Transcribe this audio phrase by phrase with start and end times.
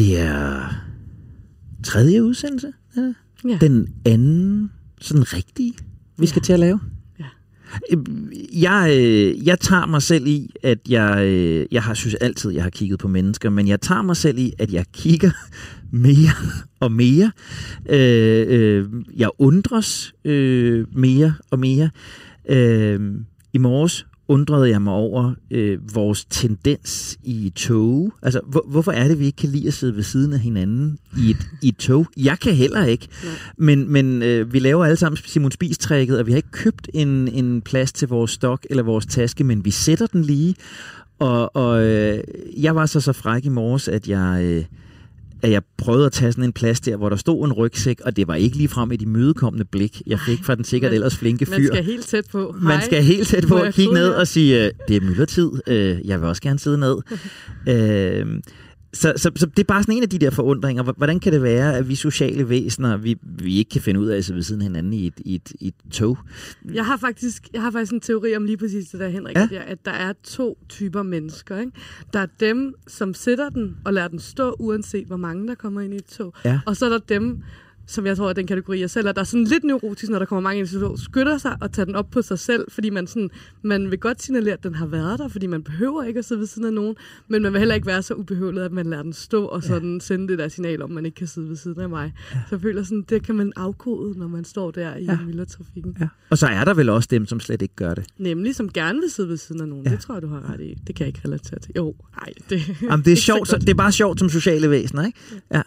[0.00, 0.74] Det er
[1.84, 2.72] tredje udsendelse.
[2.96, 3.12] Ja.
[3.48, 3.58] Ja.
[3.60, 4.70] Den anden,
[5.00, 5.74] sådan rigtige,
[6.18, 6.44] vi skal Ja.
[6.44, 6.80] til at lave.
[7.18, 7.24] Ja.
[8.52, 12.62] Jeg, øh, jeg tager mig selv i, at jeg, øh, jeg har synes altid, jeg
[12.62, 15.30] har kigget på mennesker, men jeg tager mig selv i, at jeg kigger
[15.90, 16.32] mere
[16.80, 17.32] og mere.
[17.90, 21.90] Øh, øh, jeg undres øh, mere og mere.
[22.48, 23.00] Øh,
[23.52, 28.12] I morges undrede jeg mig over øh, vores tendens i tog.
[28.22, 30.98] Altså, hvor, hvorfor er det, vi ikke kan lide at sidde ved siden af hinanden
[31.18, 32.06] i et, i et tog?
[32.16, 33.08] Jeg kan heller ikke.
[33.24, 33.32] Nej.
[33.56, 37.28] Men, men øh, vi laver alle sammen Simon Spies-trækket, og vi har ikke købt en,
[37.28, 40.54] en plads til vores stok eller vores taske, men vi sætter den lige.
[41.18, 42.24] Og, og øh,
[42.56, 44.40] jeg var så så fræk i morges, at jeg...
[44.44, 44.64] Øh,
[45.42, 48.16] at jeg prøvede at tage sådan en plads der, hvor der stod en rygsæk, og
[48.16, 50.94] det var ikke lige frem i de mødekommende blik, jeg fik fra den sikkert man-
[50.94, 51.52] ellers flinke fyr.
[51.58, 52.54] Man skal helt tæt på.
[52.60, 52.84] Man Hej.
[52.84, 56.20] skal helt tæt på at kigge ned og sige, øh, det er myldretid, øh, jeg
[56.20, 56.96] vil også gerne sidde ned.
[57.74, 58.26] øh,
[58.92, 60.82] så, så, så det er bare sådan en af de der forundringer.
[60.82, 64.06] Hvor- Hvordan kan det være, at vi sociale væsener, vi, vi ikke kan finde ud
[64.06, 66.18] af at sidde ved siden af hinanden i et, i et, i et tog?
[66.74, 69.48] Jeg har faktisk, jeg har faktisk en teori om lige præcis det der, Henrik, Ja.
[69.52, 69.62] ja.
[69.66, 71.58] at der er to typer mennesker.
[71.58, 71.72] Ikke?
[72.12, 75.80] Der er dem, som sætter den og lader den stå, uanset hvor mange der kommer
[75.80, 76.34] ind i et tog.
[76.44, 76.60] Ja.
[76.66, 77.42] Og så er der dem,
[77.90, 80.18] som jeg tror er den kategori, jeg selv er, der er sådan lidt neurotisk, når
[80.18, 82.38] der kommer mange ind i et tog, skytter sig og tager den op på sig
[82.38, 83.30] selv, fordi man, sådan,
[83.62, 86.38] man vil godt signalere, at den har været der, fordi man behøver ikke at sidde
[86.40, 86.96] ved siden af nogen,
[87.28, 90.00] men man vil heller ikke være så ubehøvlet, at man lader den stå og sådan
[90.00, 92.12] sende det der signal om, man ikke kan sidde ved siden af mig.
[92.34, 92.38] Ja.
[92.48, 95.12] Så jeg føler sådan, det kan man afkode, når man står der i Ja.
[95.12, 95.18] ja.
[95.26, 95.96] myldretrafikken.
[96.00, 96.08] Ja.
[96.30, 98.04] Og så er der vel også dem, som slet ikke gør det.
[98.18, 99.84] Nemlig, som gerne vil sidde ved siden af nogen.
[99.84, 99.90] Ja.
[99.90, 99.96] Ja.
[99.96, 100.74] Det tror jeg, du har ret i.
[100.86, 101.72] Det kan jeg ikke relatere til.
[101.76, 102.32] Jo, nej.
[102.50, 105.18] Det, Jamen, det, er sjovt, så, det er bare sjovt som sociale væsener, ikke?
[105.50, 105.62] Ja, ja.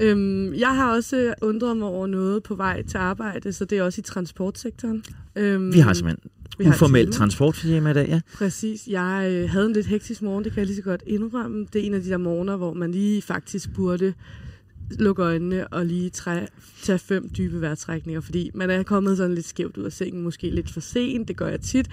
[0.00, 3.82] Øhm, jeg har også undret mig over noget på vej til arbejde, så det er
[3.82, 5.04] også i transportsektoren.
[5.36, 8.20] Øhm, Vi har simpelthen vi uformelt transportfirma i dag, ja.
[8.34, 8.88] Præcis.
[8.88, 11.66] Jeg øh, havde en lidt hektisk morgen, det kan jeg lige så godt indrømme.
[11.72, 14.14] Det er en af de der morgener, hvor man lige faktisk burde
[14.90, 16.46] lukke øjnene og lige træ,
[16.82, 20.50] tage fem dybe vejrtrækninger, fordi man er kommet sådan lidt skævt ud af sengen, måske
[20.50, 21.88] lidt for sent, det gør jeg tit.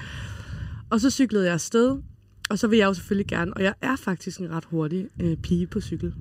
[0.89, 1.97] Og så cyklede jeg afsted,
[2.49, 5.37] og så vil jeg jo selvfølgelig gerne, og jeg er faktisk en ret hurtig øh,
[5.37, 6.13] pige på cykel.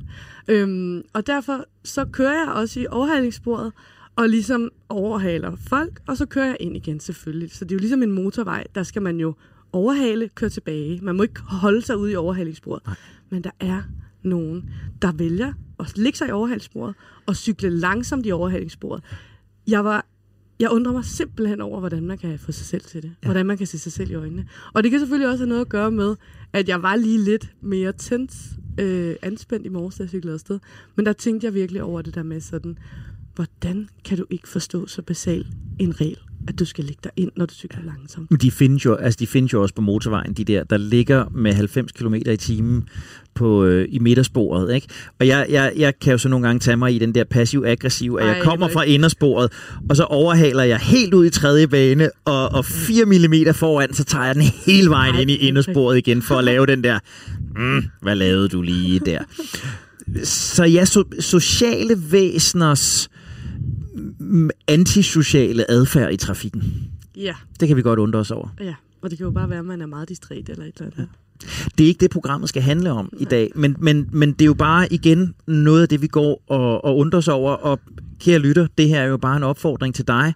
[0.49, 3.73] Øhm, og derfor så kører jeg også i overhalingssporet,
[4.17, 7.51] og ligesom overhaler folk, og så kører jeg ind igen selvfølgelig.
[7.51, 9.35] Så det er jo ligesom en motorvej, der skal man jo
[9.73, 11.01] overhale, køre tilbage.
[11.03, 12.87] Man må ikke holde sig ude i overhalingssporet.
[12.87, 12.95] Nej.
[13.31, 13.83] Men der er
[14.23, 14.71] nogen,
[15.03, 16.95] der vælger at ligge sig i overhalingssporet
[17.27, 19.05] og cykle langsomt i overhalingssporet.
[19.67, 20.07] Jeg var
[20.63, 23.13] jeg undrer mig simpelthen over, hvordan man kan få sig selv til det.
[23.23, 23.27] Ja.
[23.27, 24.47] Hvordan man kan se sig selv i øjnene.
[24.73, 26.17] Og det kan selvfølgelig også have noget at gøre med,
[26.53, 28.51] at jeg var lige lidt mere tens
[28.81, 30.59] øh, anspændt i morges, da jeg cyklede afsted.
[30.97, 32.79] Men der tænkte jeg virkelig over det der med sådan,
[33.35, 35.47] hvordan kan du ikke forstå så basal
[35.79, 36.19] en regel,
[36.49, 38.31] at du skal lægge dig ind, når du cykler langsomt?
[38.31, 41.25] Men de findes, jo, altså de findes jo også på motorvejen, de der, der ligger
[41.35, 42.89] med 90 km i timen
[43.35, 44.75] på, øh, i midtersporet.
[44.75, 44.87] Ikke?
[45.21, 48.19] Og jeg, jeg, jeg kan jo så nogle gange tage mig i den der passiv-aggressiv,
[48.21, 49.53] at jeg kommer fra indersporet,
[49.91, 54.05] og så overhaler jeg helt ud i tredje bane, og, og 4 mm foran, så
[54.05, 56.99] tager jeg den hele vejen Ej, ind i indersporet igen, for at lave den der,
[57.57, 59.19] mm, hvad lavede du lige der?
[60.25, 63.22] Så ja, so, sociale væseners mm,
[64.69, 66.63] antisociale adfærd i trafikken.
[67.17, 68.49] Ja, Det kan vi godt undre os over.
[68.61, 68.75] ja.
[69.03, 71.09] Og det kan jo bare være, at man er meget distræt eller et eller andet.
[71.79, 74.47] Det er ikke det, programmet skal handle om i dag, men, men, men det er
[74.47, 77.53] jo bare igen noget af det, vi går og, og undrer os over.
[77.53, 77.81] Og
[78.21, 80.35] kære lytter, det her er jo bare en opfordring til dig.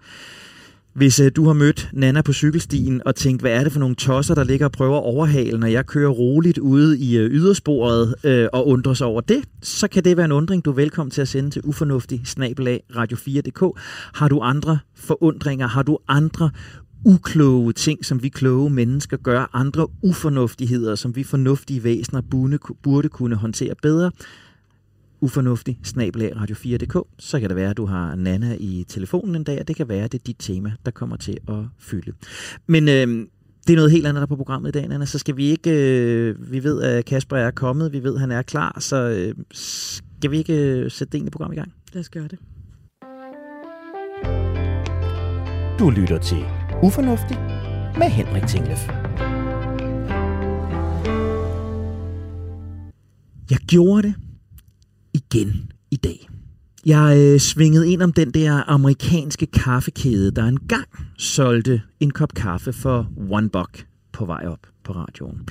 [0.97, 3.95] Hvis øh, du har mødt Nana på cykelstien og tænkt, hvad er det for nogle
[3.95, 8.15] tosser, der ligger og prøver at overhale, når jeg kører roligt ude i øh, ydersporet
[8.25, 11.11] øh, og undrer sig over det, så kan det være en undring, du er velkommen
[11.11, 13.81] til at sende til ufornuftig snabelag radio4.dk.
[14.15, 15.67] Har du andre forundringer?
[15.67, 16.51] Har du andre
[17.05, 23.09] ukloge ting, som vi kloge mennesker gør, andre ufornuftigheder, som vi fornuftige væsener burde, burde
[23.09, 24.11] kunne håndtere bedre,
[25.21, 29.61] ufornuftig snabelag radio4.dk, så kan det være, at du har Nana i telefonen en dag,
[29.61, 32.12] og det kan være, at det er dit tema, der kommer til at fylde.
[32.67, 33.26] Men øh,
[33.67, 35.46] det er noget helt andet, der er på programmet i dag, Nana, så skal vi
[35.46, 38.96] ikke, øh, vi ved, at Kasper er kommet, vi ved, at han er klar, så
[38.96, 41.73] øh, skal vi ikke øh, sætte det egentlig program i gang?
[41.93, 42.38] Lad os gøre det.
[45.79, 46.44] Du lytter til
[46.82, 47.37] Ufornuftig
[47.99, 48.88] med Henrik Tinglef.
[53.50, 54.14] Jeg gjorde det
[55.17, 56.29] igen i dag.
[56.87, 60.87] Jeg øh, svingede ind om den der amerikanske kaffekæde, der engang
[61.19, 65.49] solgte en kop kaffe for one buck på vej op på radioen.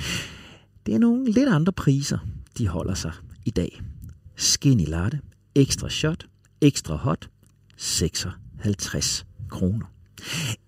[0.86, 2.18] Det er nogle lidt andre priser,
[2.58, 3.12] de holder sig
[3.46, 3.82] i dag.
[4.36, 5.20] Skinny latte,
[5.56, 6.26] ekstra shot,
[6.62, 7.30] ekstra hot,
[7.78, 9.86] 56 kroner.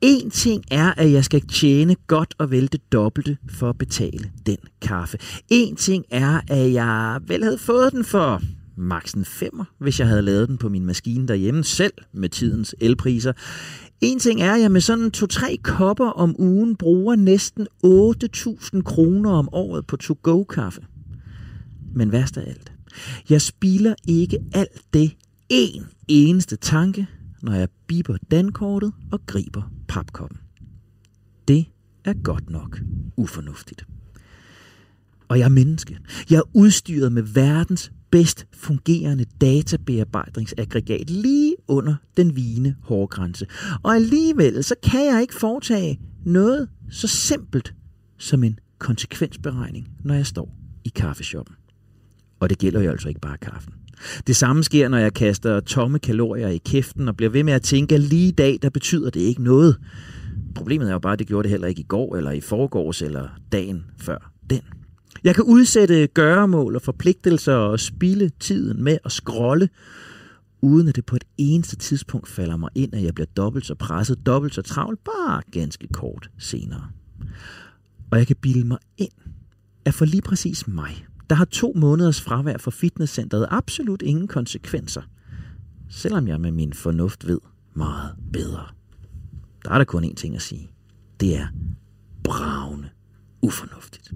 [0.02, 4.32] En ting er, at jeg skal tjene godt og vel det dobbelte for at betale
[4.46, 5.18] den kaffe.
[5.50, 8.42] En ting er, at jeg vel havde fået den for
[8.78, 12.76] maks en femmer, hvis jeg havde lavet den på min maskine derhjemme selv med tidens
[12.80, 13.34] elpriser.
[14.02, 19.32] En ting er, at jeg med sådan to-tre kopper om ugen bruger næsten 8.000 kroner
[19.32, 20.82] om året på to-go-kaffe.
[21.96, 22.72] Men værst af alt,
[23.30, 25.12] jeg spilder ikke alt det
[25.50, 27.08] en eneste tanke,
[27.42, 30.38] når jeg biber dankortet og griber papkoppen.
[31.48, 31.66] Det
[32.06, 32.80] er godt nok
[33.16, 33.86] ufornuftigt.
[35.28, 36.00] Og jeg er menneske.
[36.30, 43.46] Jeg er udstyret med verdens bedst fungerende databearbejdningsaggregat lige under den vigende hårgrænse.
[43.84, 47.74] Og alligevel så kan jeg ikke foretage noget så simpelt
[48.18, 51.56] som en konsekvensberegning, når jeg står i kaffeshoppen.
[52.40, 53.74] Og det gælder jo altså ikke bare kaffen.
[54.28, 57.62] Det samme sker, når jeg kaster tomme kalorier i kæften og bliver ved med at
[57.62, 59.78] tænke, at lige i dag, der betyder det ikke noget.
[60.56, 63.02] Problemet er jo bare, at det gjorde det heller ikke i går, eller i forgårs,
[63.02, 64.62] eller dagen før den.
[65.24, 69.70] Jeg kan udsætte gøremål og forpligtelser og spille tiden med at scrolle,
[70.62, 73.76] uden at det på et eneste tidspunkt falder mig ind, at jeg bliver dobbelt så
[73.76, 76.88] presset, dobbelt så travlt, bare ganske kort senere.
[78.12, 79.12] Og jeg kan bilde mig ind,
[79.86, 85.02] at for lige præcis mig, der har to måneders fravær for fitnesscenteret absolut ingen konsekvenser,
[85.90, 87.40] selvom jeg med min fornuft ved
[87.74, 88.66] meget bedre.
[89.66, 90.70] Der er der kun én ting at sige.
[91.20, 91.48] Det er
[92.24, 92.90] bravende
[93.42, 94.12] ufornuftigt.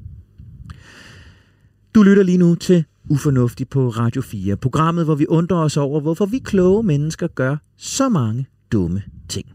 [1.95, 6.01] Du lytter lige nu til Ufornuftig på Radio 4, programmet, hvor vi undrer os over,
[6.01, 9.47] hvorfor vi kloge mennesker gør så mange dumme ting.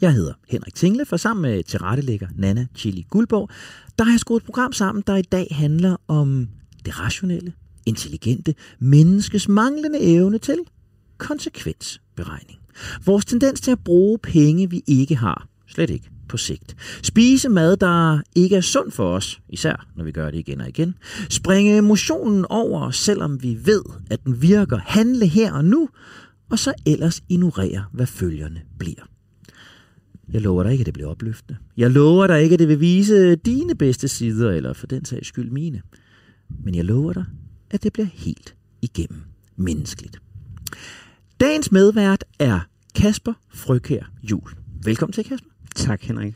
[0.00, 3.50] Jeg hedder Henrik Tingle, for sammen med tilrettelægger Nana Chili Guldborg,
[3.98, 6.48] der har jeg skruet et program sammen, der i dag handler om
[6.84, 7.52] det rationelle,
[7.86, 10.58] intelligente menneskes manglende evne til
[11.18, 12.58] konsekvensberegning.
[13.04, 16.76] Vores tendens til at bruge penge, vi ikke har, slet ikke på sigt.
[17.02, 20.68] Spise mad, der ikke er sund for os, især når vi gør det igen og
[20.68, 20.94] igen.
[21.30, 24.78] Springe emotionen over, selvom vi ved, at den virker.
[24.78, 25.88] Handle her og nu,
[26.50, 29.08] og så ellers ignorere, hvad følgerne bliver.
[30.32, 31.58] Jeg lover dig ikke, at det bliver opløftende.
[31.76, 35.28] Jeg lover dig ikke, at det vil vise dine bedste sider, eller for den sags
[35.28, 35.82] skyld mine.
[36.64, 37.24] Men jeg lover dig,
[37.70, 39.22] at det bliver helt igennem
[39.56, 40.18] menneskeligt.
[41.40, 42.60] Dagens medvært er
[42.94, 44.50] Kasper Frøkær Jul.
[44.84, 45.51] Velkommen til, Kasper.
[45.74, 46.34] Tak, Henrik.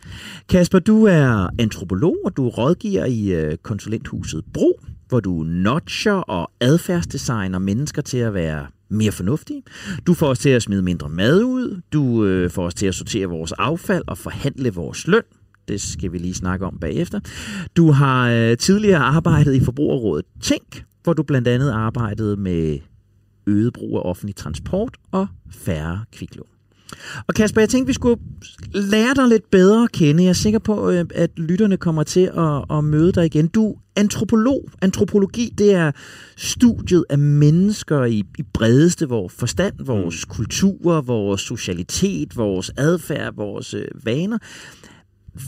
[0.48, 6.50] Kasper, du er antropolog, og du rådgiver i øh, konsulenthuset Bro, hvor du notcher og
[6.60, 9.62] adfærdsdesigner mennesker til at være mere fornuftige.
[10.06, 11.80] Du får os til at smide mindre mad ud.
[11.92, 15.22] Du øh, får os til at sortere vores affald og forhandle vores løn.
[15.68, 17.20] Det skal vi lige snakke om bagefter.
[17.76, 22.78] Du har øh, tidligere arbejdet i Forbrugerrådet Tænk, hvor du blandt andet arbejdede med
[23.46, 26.55] øget brug af offentlig transport og færre kviklån.
[27.26, 28.20] Og Kasper, jeg tænkte, vi skulle
[28.74, 30.22] lære dig lidt bedre at kende.
[30.22, 33.46] Jeg er sikker på, øh, at lytterne kommer til at, at møde dig igen.
[33.46, 34.68] Du er antropolog.
[34.82, 35.92] Antropologi, det er
[36.36, 40.34] studiet af mennesker i, i bredeste vores forstand, vores mm.
[40.34, 44.38] kultur, vores socialitet, vores adfærd, vores øh, vaner.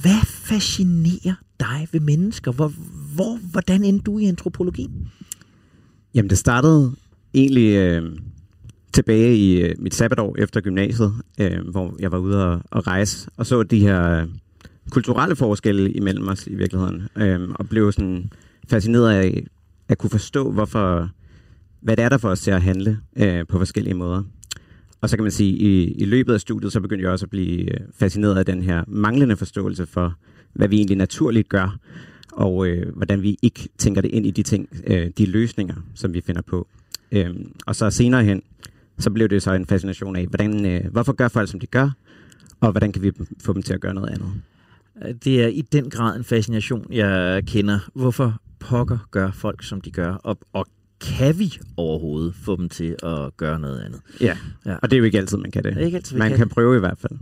[0.02, 2.52] Hvad fascinerer dig ved mennesker?
[2.52, 2.72] Hvor,
[3.14, 4.88] hvor, hvordan endte du i antropologi?
[6.14, 6.92] Jamen, det startede
[7.34, 8.12] egentlig øh,
[8.92, 13.30] tilbage i øh, mit sabbatår efter gymnasiet, øh, hvor jeg var ude og, og rejse,
[13.36, 14.28] og så de her øh,
[14.90, 18.30] kulturelle forskelle imellem os i virkeligheden, øh, og blev sådan
[18.68, 19.44] fascineret af
[19.88, 21.10] at kunne forstå, hvorfor,
[21.80, 24.22] hvad det er der for os til at handle øh, på forskellige måder.
[25.00, 27.30] Og så kan man sige, i, i løbet af studiet, så begyndte jeg også at
[27.30, 30.14] blive øh, fascineret af den her manglende forståelse for,
[30.52, 31.78] hvad vi egentlig naturligt gør,
[32.32, 36.14] og øh, hvordan vi ikke tænker det ind i de ting, øh, de løsninger, som
[36.14, 36.68] vi finder på.
[37.12, 37.30] Øh,
[37.66, 38.42] og så senere hen,
[38.98, 41.90] så blev det så en fascination af, hvordan, øh, hvorfor gør folk, som de gør,
[42.60, 44.32] og hvordan kan vi få dem til at gøre noget andet.
[45.24, 47.78] Det er i den grad en fascination, jeg kender.
[47.94, 50.66] Hvorfor pokker gør folk, som de gør, og, og
[51.00, 54.00] kan vi overhovedet få dem til at gøre noget andet?
[54.20, 54.36] Ja,
[54.66, 54.76] ja.
[54.82, 55.76] og det er jo ikke altid, man kan det.
[55.76, 57.18] det ikke altid, man kan, kan prøve i hvert fald.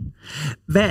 [0.65, 0.89] Hvad,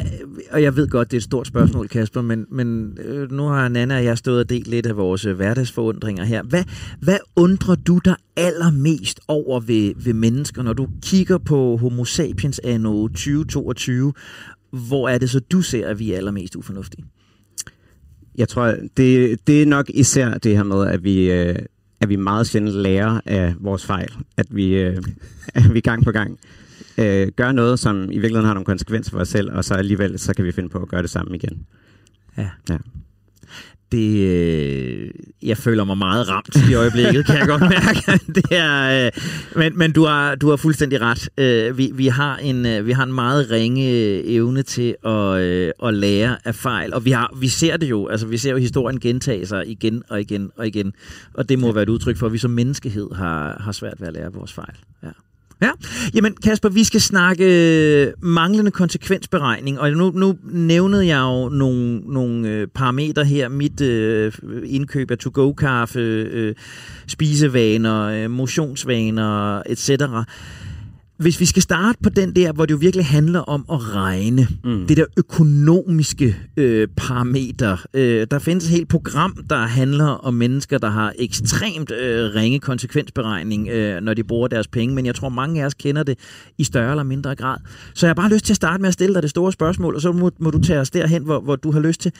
[0.50, 3.68] og jeg ved godt, det er et stort spørgsmål, Kasper, men, men øh, nu har
[3.68, 6.42] Nana og jeg stået og delt lidt af vores øh, hverdagsforundringer her.
[6.42, 6.64] Hvad,
[7.00, 12.60] hvad undrer du dig allermest over ved, ved mennesker, når du kigger på Homo sapiens
[12.64, 14.12] anno 2022?
[14.70, 17.04] Hvor er det så, du ser, at vi er allermest ufornuftige?
[18.38, 21.30] Jeg tror, det, det er nok især det her med, at vi...
[21.30, 21.56] Øh,
[22.00, 24.12] at vi meget sjældent lærer af vores fejl.
[24.36, 25.02] At vi, øh,
[25.54, 26.38] at vi gang på gang
[26.98, 30.18] øh, gør noget, som i virkeligheden har nogle konsekvenser for os selv, og så alligevel
[30.18, 31.66] så kan vi finde på at gøre det samme igen.
[32.38, 32.48] Ja.
[32.68, 32.76] ja.
[33.92, 35.10] Det, øh,
[35.42, 38.24] jeg føler mig meget ramt i øjeblikket, kan jeg godt mærke.
[38.36, 39.12] Det er, øh,
[39.56, 41.28] men men du, har, du har fuldstændig ret.
[41.38, 43.84] Øh, vi, vi, har en, øh, vi har en meget ringe
[44.24, 48.08] evne til at, øh, at lære af fejl, og vi, har, vi ser det jo.
[48.08, 50.92] Altså, vi ser jo historien gentage sig igen og igen og igen,
[51.34, 54.08] og det må være et udtryk for, at vi som menneskehed har, har svært ved
[54.08, 54.76] at lære vores fejl.
[55.02, 55.08] Ja.
[55.62, 55.70] Ja,
[56.14, 61.98] jamen Kasper, vi skal snakke øh, manglende konsekvensberegning, og nu, nu nævnede jeg jo nogle,
[61.98, 64.32] nogle øh, parametre her, mit øh,
[64.64, 66.54] indkøb af to-go-kaffe, øh,
[67.06, 69.90] spisevaner, øh, motionsvaner, etc.,
[71.18, 74.48] hvis vi skal starte på den der, hvor det jo virkelig handler om at regne,
[74.64, 74.86] mm.
[74.86, 77.86] det der økonomiske øh, parameter.
[77.94, 82.58] Øh, der findes et helt program, der handler om mennesker, der har ekstremt øh, ringe
[82.58, 86.18] konsekvensberegning, øh, når de bruger deres penge, men jeg tror, mange af os kender det
[86.58, 87.58] i større eller mindre grad.
[87.94, 89.94] Så jeg har bare lyst til at starte med at stille dig det store spørgsmål,
[89.94, 92.12] og så må, må du tage os derhen, hvor, hvor du har lyst til.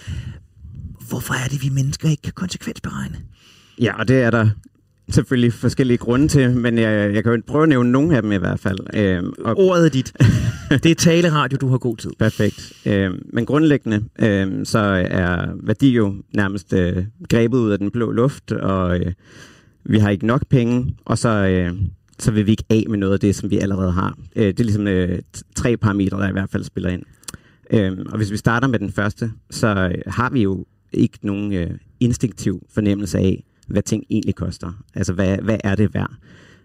[1.08, 3.16] Hvorfor er det, vi mennesker ikke kan konsekvensberegne?
[3.80, 4.48] Ja, og det er der
[5.10, 8.32] selvfølgelig forskellige grunde til, men jeg, jeg kan jo prøve at nævne nogle af dem
[8.32, 8.78] i hvert fald.
[8.94, 10.12] Øhm, og Ordet er dit.
[10.82, 12.10] det er taleradio, du har god tid.
[12.18, 12.72] Perfekt.
[12.86, 14.78] Øhm, men grundlæggende, øhm, så
[15.10, 19.12] er værdi jo nærmest øh, grebet ud af den blå luft, og øh,
[19.84, 21.72] vi har ikke nok penge, og så, øh,
[22.18, 24.18] så vil vi ikke af med noget af det, som vi allerede har.
[24.36, 25.18] Øh, det er ligesom øh,
[25.56, 27.02] tre parametre, der i hvert fald spiller ind.
[27.70, 31.52] Øhm, og hvis vi starter med den første, så øh, har vi jo ikke nogen
[31.52, 31.70] øh,
[32.00, 34.82] instinktiv fornemmelse af, hvad ting egentlig koster.
[34.94, 36.12] Altså, hvad, hvad er det værd?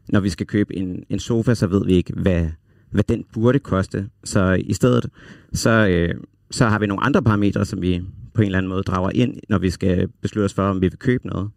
[0.09, 2.47] Når vi skal købe en, en sofa, så ved vi ikke, hvad,
[2.91, 4.09] hvad den burde koste.
[4.23, 5.09] Så i stedet,
[5.53, 6.15] så, øh,
[6.51, 8.01] så har vi nogle andre parametre, som vi
[8.33, 10.87] på en eller anden måde drager ind, når vi skal beslutte os for, om vi
[10.87, 11.49] vil købe noget.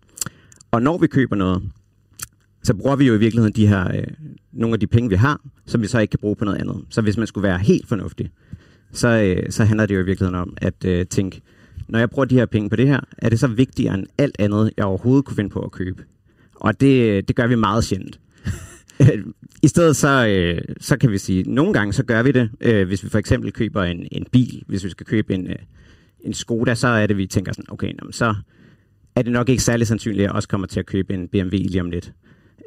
[0.71, 1.63] Og når vi køber noget,
[2.63, 4.07] så bruger vi jo i virkeligheden de her, øh,
[4.53, 6.85] nogle af de penge, vi har, som vi så ikke kan bruge på noget andet.
[6.91, 8.31] Så hvis man skulle være helt fornuftig,
[8.93, 11.41] så, øh, så handler det jo i virkeligheden om at øh, tænke,
[11.89, 14.37] når jeg bruger de her penge på det her, er det så vigtigere end alt
[14.39, 16.05] andet, jeg overhovedet kunne finde på at købe.
[16.55, 18.21] Og det, det gør vi meget sjældent.
[19.63, 22.51] I stedet så, øh, så kan vi sige, at nogle gange så gør vi det,
[22.61, 25.57] øh, hvis vi for eksempel køber en, en bil, hvis vi skal købe en, øh,
[26.21, 28.35] en Skoda, så er det, vi tænker sådan, okay, nå, så
[29.17, 31.57] er det nok ikke særlig sandsynligt, at jeg også kommer til at købe en BMW
[31.57, 32.13] lige om lidt.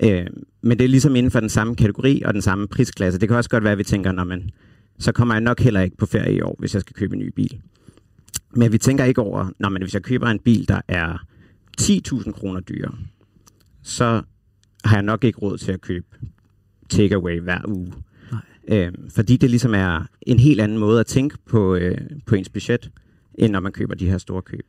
[0.03, 0.25] Øh,
[0.61, 3.19] men det er ligesom inden for den samme kategori og den samme prisklasse.
[3.19, 4.51] Det kan også godt være, at vi tænker, når men,
[4.99, 7.19] så kommer jeg nok heller ikke på ferie i år, hvis jeg skal købe en
[7.19, 7.61] ny bil.
[8.55, 11.17] Men vi tænker ikke over, når man, hvis jeg køber en bil, der er
[11.81, 12.91] 10.000 kroner dyre,
[13.83, 14.21] så
[14.85, 16.05] har jeg nok ikke råd til at købe
[16.89, 17.93] takeaway hver uge.
[18.31, 18.41] Nej.
[18.67, 22.49] Øhm, fordi det ligesom er en helt anden måde at tænke på, øh, på ens
[22.49, 22.91] budget,
[23.35, 24.65] end når man køber de her store køb.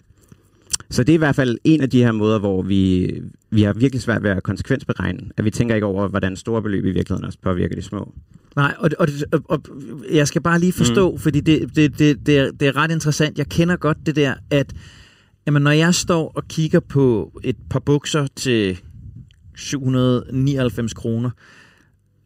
[0.90, 3.12] Så det er i hvert fald en af de her måder, hvor vi,
[3.50, 6.84] vi har virkelig svært ved at konsekvensberegne, at vi tænker ikke over, hvordan store beløb
[6.84, 8.14] i virkeligheden også påvirker de små.
[8.58, 9.60] Nej, og, og, og, og
[10.12, 11.18] jeg skal bare lige forstå, mm.
[11.18, 13.38] fordi det, det, det, det, er, det er ret interessant.
[13.38, 14.72] Jeg kender godt det der, at
[15.46, 18.80] jamen, når jeg står og kigger på et par bukser til
[19.56, 21.30] 799 kroner,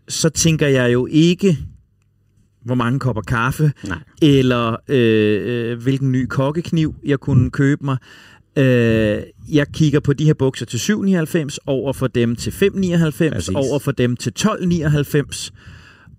[0.08, 1.58] så tænker jeg jo ikke,
[2.64, 3.98] hvor mange kopper kaffe, Nej.
[4.22, 7.96] eller øh, øh, hvilken ny kokkekniv jeg kunne købe mig.
[8.56, 9.22] Øh,
[9.52, 13.92] jeg kigger på de her bukser til 7,99, over for dem til 5,99, over for
[13.92, 15.50] dem til 12,99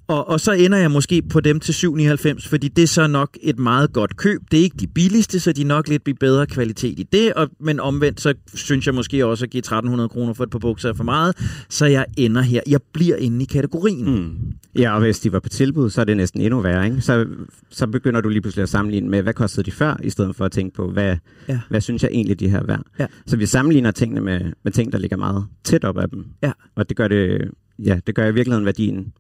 [0.08, 3.38] og, og så ender jeg måske på dem til 7,99, fordi det er så nok
[3.42, 4.42] et meget godt køb.
[4.52, 7.34] Det er ikke de billigste, så de er nok lidt bedre kvalitet i det.
[7.34, 10.60] Og, men omvendt, så synes jeg måske også at give 1300 kroner for et par
[10.60, 11.38] bukser er for meget.
[11.70, 12.62] Så jeg ender her.
[12.68, 14.16] Jeg bliver inde i kategorien.
[14.16, 14.32] Mm.
[14.76, 16.86] Ja, og hvis de var på tilbud, så er det næsten endnu værre.
[16.86, 17.02] Ikke?
[17.02, 17.26] Så,
[17.70, 20.46] så begynder du lige pludselig at sammenligne med, hvad kostede de før, i stedet for
[20.46, 21.18] at tænke på, hvad,
[21.48, 21.60] ja.
[21.70, 22.82] hvad synes jeg egentlig, de her er værd.
[23.00, 23.06] Ja.
[23.26, 26.26] Så vi sammenligner tingene med, med ting, der ligger meget tæt op af dem.
[26.44, 26.52] Ja.
[26.76, 29.14] Og det gør det, ja, det gør i virkeligheden værdien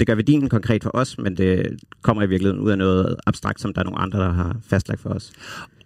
[0.00, 1.66] det gør værdien konkret for os, men det
[2.02, 5.00] kommer i virkeligheden ud af noget abstrakt, som der er nogle andre, der har fastlagt
[5.00, 5.32] for os.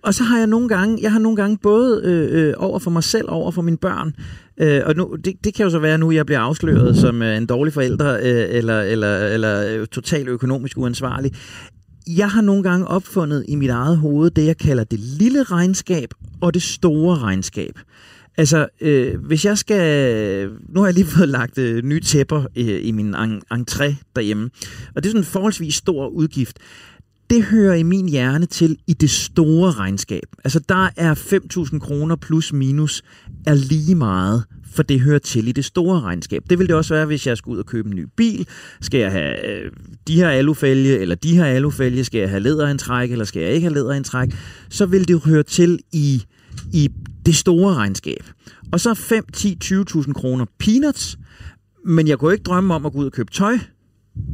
[0.03, 2.91] Og så har jeg nogle gange, jeg har nogle gange både øh, øh over for
[2.91, 4.15] mig selv, over for mine børn,
[4.59, 7.37] øh, og nu, det, det kan jo så være nu, jeg bliver afsløret som øh,
[7.37, 11.33] en dårlig forælder, øh, eller, eller, eller øh, totalt økonomisk uansvarlig.
[12.07, 16.09] Jeg har nogle gange opfundet i mit eget hoved det, jeg kalder det lille regnskab
[16.41, 17.79] og det store regnskab.
[18.37, 20.51] Altså, øh, hvis jeg skal...
[20.69, 24.51] Nu har jeg lige fået lagt øh, nye tæpper øh, i min en, entré derhjemme,
[24.95, 26.59] og det er sådan en forholdsvis stor udgift.
[27.31, 30.23] Det hører i min hjerne til i det store regnskab.
[30.45, 33.03] Altså, der er 5.000 kroner plus minus
[33.47, 36.43] er lige meget, for det hører til i det store regnskab.
[36.51, 38.49] Det vil det også være, hvis jeg skal ud og købe en ny bil.
[38.81, 39.71] Skal jeg have øh,
[40.09, 42.05] de her alufælge, eller de her alufælge?
[42.05, 44.29] Skal jeg have læderindtræk, eller skal jeg ikke have læderindtræk?
[44.69, 46.25] Så vil det høre til i
[46.73, 46.91] i
[47.27, 48.25] det store regnskab.
[48.73, 51.19] Og så 5, 10, 20.000 kroner peanuts,
[51.87, 53.59] men jeg kunne ikke drømme om at gå ud og købe tøj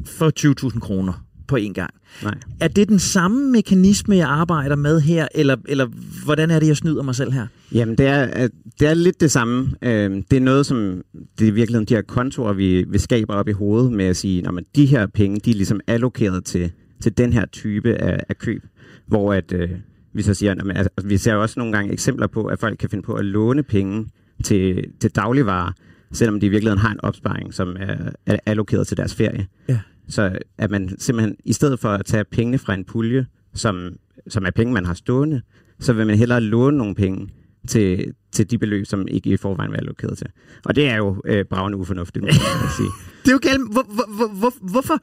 [0.07, 1.91] for 20.000 kroner på en gang.
[2.23, 2.35] Nej.
[2.61, 5.87] Er det den samme mekanisme, jeg arbejder med her, eller, eller
[6.25, 7.47] hvordan er det, jeg snyder mig selv her?
[7.73, 8.49] Jamen, det er,
[8.81, 9.75] det er lidt det samme.
[9.83, 11.03] Øhm, Det er noget, som
[11.39, 14.17] det er i virkeligheden de her kontorer, vi, vi skaber op i hovedet med at
[14.17, 18.21] sige, at de her penge, de er ligesom allokeret til, til den her type af,
[18.29, 18.65] af køb,
[19.07, 19.71] hvor at, øh,
[20.13, 22.91] vi så siger, at altså, vi ser også nogle gange eksempler på, at folk kan
[22.91, 24.07] finde på at låne penge
[24.45, 25.73] til, til dagligvarer,
[26.13, 29.47] selvom de i virkeligheden har en opsparing, som er, er allokeret til deres ferie.
[29.69, 29.81] Ja.
[30.09, 33.91] Så at man simpelthen, i stedet for at tage pengene fra en pulje, som,
[34.29, 35.43] som er penge, man har stående,
[35.81, 37.29] så vil man hellere låne nogle penge
[37.69, 40.27] til, til de beløb, som ikke i forvejen være allokeret til.
[40.65, 42.37] Og det er jo øh, bravende ufornuftigt, må jeg
[42.77, 42.89] sige.
[43.25, 43.73] Det er jo galt.
[43.73, 44.99] Hvor, hvor, hvor, hvorfor?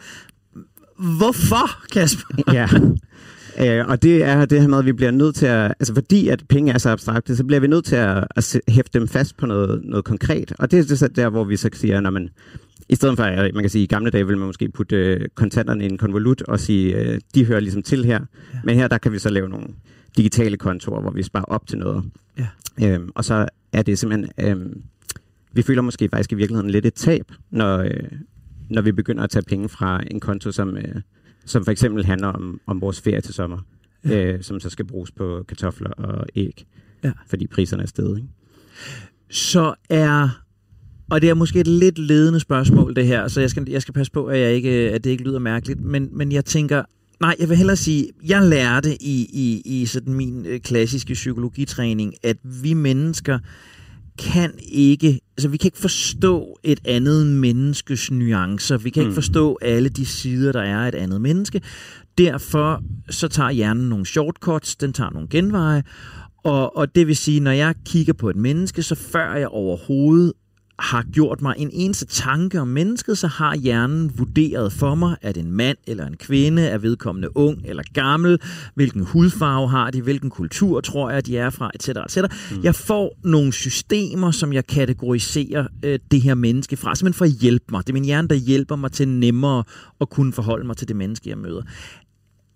[1.17, 2.53] Hvorfor, Kasper?
[2.53, 2.67] ja.
[3.59, 6.27] Øh, og det er det her med, at vi bliver nødt til at, altså fordi
[6.27, 9.37] at penge er så abstrakte, så bliver vi nødt til at, at hæfte dem fast
[9.37, 10.53] på noget, noget konkret.
[10.59, 12.29] Og det er det så der, hvor vi så siger, når man,
[12.89, 15.27] i stedet for, at man kan sige, i gamle dage ville man måske putte øh,
[15.35, 18.19] kontanterne i en konvolut og sige, øh, de hører ligesom til her.
[18.53, 18.59] Ja.
[18.63, 19.67] Men her, der kan vi så lave nogle
[20.17, 22.03] digitale kontorer, hvor vi sparer op til noget.
[22.37, 22.47] Ja.
[22.83, 24.81] Øhm, og så er det simpelthen, øhm,
[25.53, 28.11] vi føler måske faktisk i virkeligheden lidt et tab, når, øh,
[28.69, 30.95] når vi begynder at tage penge fra en konto, som, øh,
[31.47, 33.57] som for eksempel handler om, om vores ferie til sommer,
[34.05, 34.25] ja.
[34.25, 36.65] øh, som så skal bruges på kartofler og æg,
[37.03, 37.11] Ja.
[37.29, 38.17] fordi priserne er steget.
[38.17, 38.29] Ikke?
[39.29, 40.43] Så er...
[41.09, 43.93] Og det er måske et lidt ledende spørgsmål, det her, så jeg skal, jeg skal
[43.93, 45.81] passe på, at, jeg ikke, at det ikke lyder mærkeligt.
[45.81, 46.83] Men, men jeg tænker,
[47.19, 52.13] nej, jeg vil hellere sige, jeg lærte i, i, i sådan min øh, klassiske psykologitræning,
[52.23, 53.39] at vi mennesker
[54.17, 58.77] kan ikke, altså vi kan ikke forstå et andet menneskes nuancer.
[58.77, 59.15] Vi kan ikke Mm.
[59.15, 61.61] forstå alle de sider, der er af et andet menneske.
[62.17, 65.83] Derfor så tager hjernen nogle shortcuts, den tager nogle genveje,
[66.43, 70.33] og, og det vil sige, når jeg kigger på et menneske, så før jeg overhovedet
[70.79, 75.37] har gjort mig en eneste tanke om mennesket, så har hjernen vurderet for mig, at
[75.37, 78.39] en mand eller en kvinde er vedkommende ung eller gammel,
[78.75, 81.89] hvilken hudfarve har de, hvilken kultur tror jeg, de er fra, etc.
[81.89, 82.17] etc.
[82.51, 82.63] Mm.
[82.63, 87.31] Jeg får nogle systemer, som jeg kategoriserer øh, det her menneske fra, simpelthen for at
[87.31, 87.87] hjælpe mig.
[87.87, 89.63] Det er min hjerne, der hjælper mig til nemmere
[90.01, 91.61] at kunne forholde mig til det menneske, jeg møder.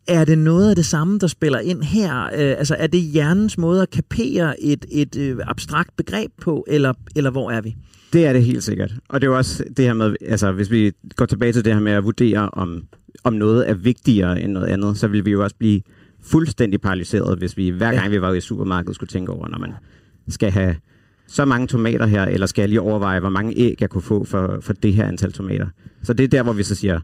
[0.08, 2.24] Er det noget af det samme, der spiller ind her?
[2.24, 6.94] Øh, altså, er det hjernens måde at kapere et, et øh, abstrakt begreb på, eller,
[7.16, 7.76] eller hvor er vi?
[8.14, 8.94] Det er det helt sikkert.
[9.10, 11.74] Og det er jo også det her med, altså hvis vi går tilbage til det
[11.74, 12.84] her med at vurdere, om,
[13.24, 15.82] om noget er vigtigere end noget andet, så vil vi jo også blive
[16.24, 19.74] fuldstændig paralyseret, hvis vi hver gang vi var i supermarkedet skulle tænke over, når man
[20.28, 20.76] skal have
[21.28, 24.24] så mange tomater her, eller skal jeg lige overveje, hvor mange æg jeg kunne få
[24.24, 25.68] for, for det her antal tomater.
[26.04, 27.00] Så det er der, hvor vi så siger,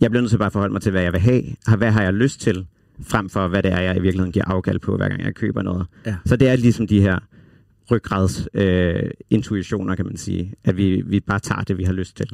[0.00, 1.42] jeg bliver nødt til bare at forholde mig til, hvad jeg vil have,
[1.78, 2.66] hvad har jeg lyst til,
[3.02, 5.62] frem for hvad det er, jeg i virkeligheden giver afkald på, hver gang jeg køber
[5.62, 5.86] noget.
[6.06, 6.16] Ja.
[6.26, 7.18] Så det er ligesom de her
[7.90, 12.16] ryggrads øh, intuitioner, kan man sige, at vi, vi bare tager det, vi har lyst
[12.16, 12.26] til.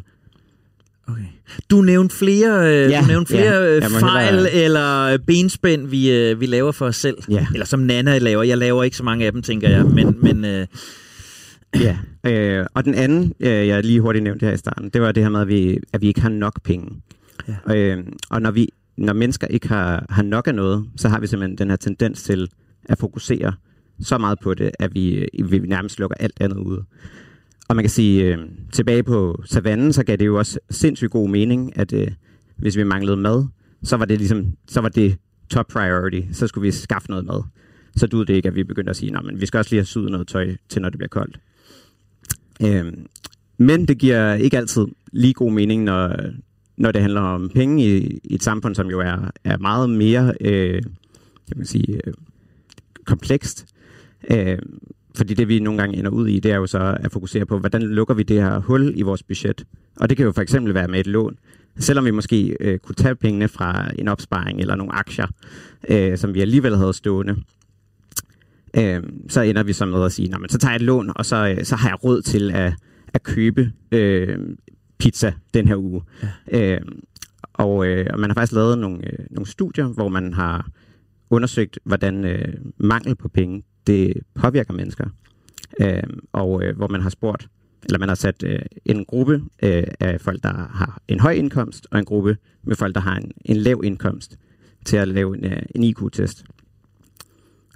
[1.08, 1.22] Okay.
[1.70, 3.76] Du nævnte flere, øh, Ja, du nævnte flere ja.
[3.76, 7.16] øh, må fejl hellere- eller benspænd, vi, øh, vi laver for os selv.
[7.28, 7.46] Ja.
[7.52, 8.42] Eller som Nana laver.
[8.42, 9.84] Jeg laver ikke så mange af dem, tænker jeg.
[9.86, 10.66] Men, men øh,
[11.80, 15.12] Ja, øh, og den anden, øh, jeg lige hurtigt nævnte her i starten, det var
[15.12, 17.02] det her med, at vi, at vi ikke har nok penge.
[17.68, 17.76] Ja.
[17.76, 21.26] Øh, og når, vi, når mennesker ikke har, har nok af noget, så har vi
[21.26, 22.48] simpelthen den her tendens til
[22.84, 23.52] at fokusere
[24.02, 26.84] så meget på det, at vi, øh, vi nærmest lukker alt andet ude.
[27.68, 28.38] Og man kan sige, øh,
[28.72, 32.08] tilbage på savannen, så gav det jo også sindssygt god mening, at øh,
[32.56, 33.46] hvis vi manglede mad,
[33.82, 35.16] så var det ligesom, så var det
[35.50, 37.42] top priority, så skulle vi skaffe noget mad.
[37.96, 39.86] Så duede det ikke, at vi begyndte at sige, men vi skal også lige have
[39.86, 41.40] syet noget tøj til, når det bliver koldt.
[42.62, 42.92] Øh,
[43.58, 46.16] men det giver ikke altid lige god mening, når,
[46.76, 50.34] når det handler om penge i, i et samfund, som jo er, er meget mere
[50.40, 50.82] øh,
[51.48, 52.14] kan man sige, øh,
[53.04, 53.66] komplekst.
[54.30, 54.58] Øh,
[55.16, 57.58] fordi det, vi nogle gange ender ud i, det er jo så at fokusere på,
[57.58, 59.64] hvordan lukker vi det her hul i vores budget.
[59.96, 61.38] Og det kan jo for eksempel være med et lån.
[61.78, 65.26] Selvom vi måske øh, kunne tage pengene fra en opsparing eller nogle aktier,
[65.88, 67.36] øh, som vi alligevel havde stående,
[68.78, 71.12] øh, så ender vi så med at sige, "Nå, men så tager jeg et lån,
[71.16, 72.72] og så, øh, så har jeg råd til at,
[73.14, 74.38] at købe øh,
[74.98, 76.02] pizza den her uge.
[76.52, 76.74] Ja.
[76.74, 76.80] Øh,
[77.52, 80.68] og, øh, og man har faktisk lavet nogle, øh, nogle studier, hvor man har
[81.30, 85.06] undersøgt, hvordan øh, mangel på penge, det påvirker mennesker.
[85.80, 87.48] Øh, og øh, hvor man har spurgt,
[87.84, 91.86] eller man har sat øh, en gruppe øh, af folk, der har en høj indkomst,
[91.90, 94.38] og en gruppe med folk, der har en, en lav indkomst,
[94.84, 96.44] til at lave en, øh, en IQ-test.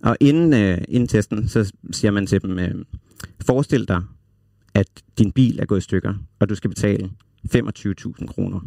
[0.03, 2.85] Og inden, øh, inden testen, så siger man til dem, øh,
[3.47, 4.03] forestil dig,
[4.75, 4.89] at
[5.19, 7.11] din bil er gået i stykker, og du skal betale
[7.55, 8.61] 25.000 kroner.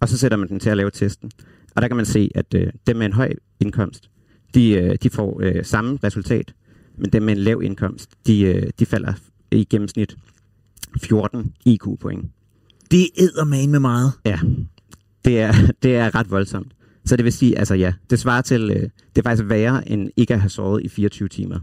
[0.00, 1.30] Og så sætter man den til at lave testen.
[1.76, 4.10] Og der kan man se, at øh, dem med en høj indkomst,
[4.54, 6.54] de, øh, de får øh, samme resultat,
[6.98, 9.12] men dem med en lav indkomst, de, øh, de falder
[9.50, 10.16] i gennemsnit
[11.02, 12.30] 14 IQ-point.
[12.90, 14.12] det æder man med meget.
[14.24, 14.38] Ja,
[15.24, 16.72] det er, det er ret voldsomt.
[17.04, 20.10] Så det vil sige, altså ja, det svarer til, øh, det er faktisk værre end
[20.16, 21.58] ikke at have sovet i 24 timer.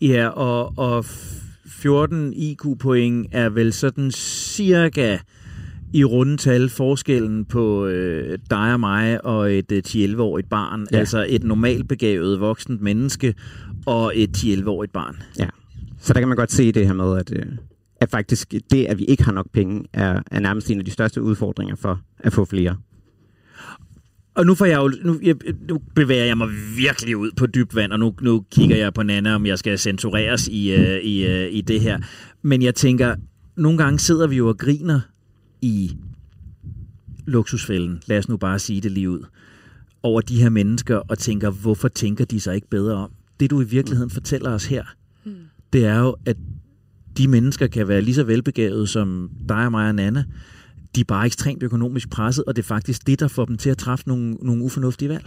[0.00, 1.04] Ja, og, og
[1.66, 5.18] 14 IQ-point er vel sådan cirka
[5.92, 10.86] i rundetal forskellen på øh, dig og mig og et øh, 10-11-årigt barn.
[10.92, 10.98] Ja.
[10.98, 13.34] Altså et normalt begavet voksent menneske
[13.86, 15.16] og et 10-11-årigt barn.
[15.38, 15.48] Ja.
[15.98, 17.46] Så der kan man godt se det her med, at, øh,
[18.00, 20.90] at faktisk det, at vi ikke har nok penge, er, er nærmest en af de
[20.90, 22.76] største udfordringer for at få flere.
[24.34, 25.36] Og nu, får jeg jo, nu, jeg,
[25.68, 29.02] nu bevæger jeg mig virkelig ud på dybt vand, og nu, nu kigger jeg på
[29.02, 31.98] Nana, om jeg skal censureres i, uh, i, uh, i det her.
[32.42, 33.14] Men jeg tænker,
[33.56, 35.00] nogle gange sidder vi jo og griner
[35.62, 35.96] i
[37.26, 39.24] luksusfælden, lad os nu bare sige det lige ud,
[40.02, 43.10] over de her mennesker, og tænker, hvorfor tænker de sig ikke bedre om?
[43.40, 44.84] Det du i virkeligheden fortæller os her,
[45.72, 46.36] det er jo, at
[47.16, 50.24] de mennesker kan være lige så velbegavede som dig og mig og Nana,
[50.94, 53.70] de er bare ekstremt økonomisk presset, og det er faktisk det, der får dem til
[53.70, 55.26] at træffe nogle, nogle ufornuftige valg.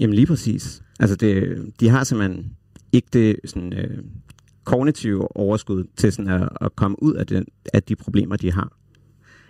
[0.00, 0.82] Jamen lige præcis.
[1.00, 2.52] Altså det, de har simpelthen
[2.92, 3.98] ikke det sådan, øh,
[4.64, 8.72] kognitive overskud til sådan at, at komme ud af, den, af de problemer, de har.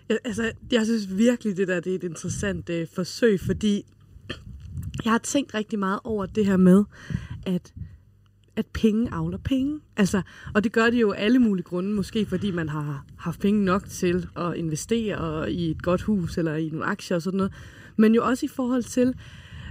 [0.08, 3.84] Jeg, altså, jeg synes virkelig, det der det er et interessant øh, forsøg, fordi
[5.04, 6.84] jeg har tænkt rigtig meget over det her med,
[7.46, 7.72] at
[8.56, 9.80] at penge avler penge.
[9.96, 10.22] Altså,
[10.54, 13.88] og det gør de jo alle mulige grunde, måske fordi man har haft penge nok
[13.88, 17.52] til at investere i et godt hus eller i nogle aktier og sådan noget.
[17.96, 19.14] Men jo også i forhold til,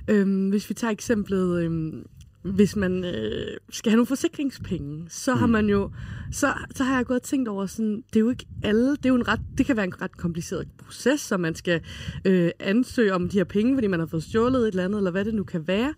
[0.07, 2.05] øhm, hvis vi tager eksemplet, øhm,
[2.41, 5.91] hvis man øh, skal have nogle forsikringspenge, så har man jo,
[6.31, 9.05] så, så har jeg gået og tænkt over sådan, det er jo ikke alle, det
[9.05, 11.81] er jo en ret, det kan være en ret kompliceret proces, så man skal
[12.25, 15.11] øh, ansøge om de her penge, fordi man har fået stjålet et eller andet, eller
[15.11, 15.93] hvad det nu kan være.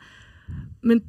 [0.81, 1.03] Men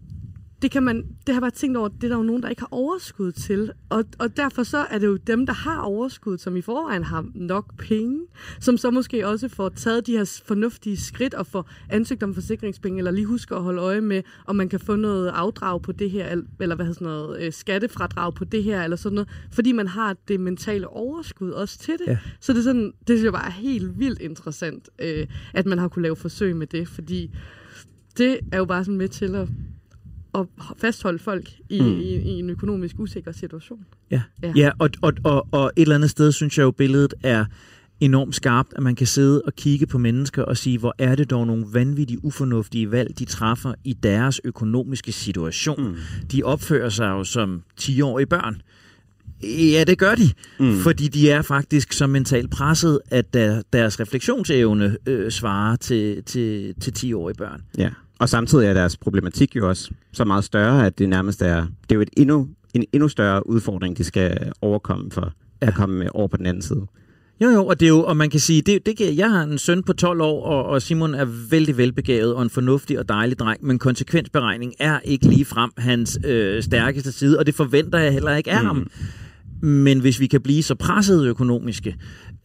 [0.64, 2.48] det kan man, det har jeg bare tænkt over, det er der jo nogen, der
[2.48, 3.72] ikke har overskud til.
[3.88, 7.26] Og, og derfor så er det jo dem, der har overskud, som i forvejen har
[7.34, 8.20] nok penge,
[8.60, 12.98] som så måske også får taget de her fornuftige skridt og får ansøgt om forsikringspenge,
[12.98, 16.10] eller lige husker at holde øje med, om man kan få noget afdrag på det
[16.10, 19.72] her, eller hvad hedder sådan noget, øh, skattefradrag på det her, eller sådan noget, fordi
[19.72, 22.06] man har det mentale overskud også til det.
[22.06, 22.18] Ja.
[22.40, 25.78] Så det er sådan, det synes jeg bare er helt vildt interessant, øh, at man
[25.78, 27.30] har kunne lave forsøg med det, fordi
[28.18, 29.48] det er jo bare sådan med til at
[30.34, 31.86] at fastholde folk i, mm.
[31.86, 33.86] i, i en økonomisk usikker situation.
[34.10, 34.52] Ja, Ja.
[34.56, 37.44] ja og, og, og, og et eller andet sted synes jeg jo, billedet er
[38.00, 41.30] enormt skarpt, at man kan sidde og kigge på mennesker og sige, hvor er det
[41.30, 45.88] dog nogle vanvittige, ufornuftige valg, de træffer i deres økonomiske situation.
[45.88, 45.96] Mm.
[46.32, 48.62] De opfører sig jo som 10-årige børn.
[49.42, 50.76] Ja, det gør de, mm.
[50.76, 56.74] fordi de er faktisk så mentalt presset, at der, deres refleksionsevne øh, svarer til, til,
[56.80, 57.62] til 10-årige børn.
[57.78, 57.90] Ja.
[58.24, 61.90] Og samtidig er deres problematik jo også så meget større, at det nærmest er, det
[61.90, 65.32] er jo et endnu, en endnu større udfordring, de skal overkomme for
[65.62, 65.66] ja.
[65.66, 66.86] at komme over på den anden side.
[67.40, 69.58] Jo, jo, og det er jo, og man kan sige, det, det jeg har en
[69.58, 73.38] søn på 12 år, og, og Simon er vældig velbegavet og en fornuftig og dejlig
[73.38, 78.12] dreng, men konsekvensberegning er ikke lige frem hans øh, stærkeste side, og det forventer jeg
[78.12, 78.66] heller ikke af mm.
[78.66, 78.86] ham.
[79.62, 81.96] Men hvis vi kan blive så presset økonomiske,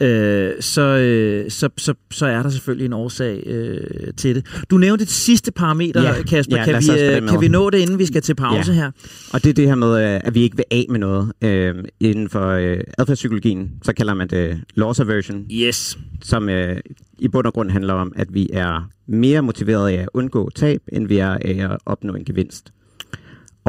[0.02, 3.82] øh, så, øh, så, så, så er der selvfølgelig en årsag øh,
[4.18, 4.46] til det.
[4.70, 6.58] Du nævnte et sidste parameter, Ja, Kasper.
[6.58, 8.78] ja, kan, vi, øh, kan vi nå det, inden vi skal til pause Ja.
[8.78, 8.92] her?
[9.34, 11.32] Og det er det her med, øh, at vi ikke vil af med noget.
[11.42, 15.98] Øh, inden for øh, adfærdspsykologien, så kalder man det loss aversion, Yes.
[16.22, 16.78] som øh,
[17.20, 20.82] i bund og grund handler om, at vi er mere motiveret af at undgå tab,
[20.94, 22.72] end vi er af at opnå en gevinst.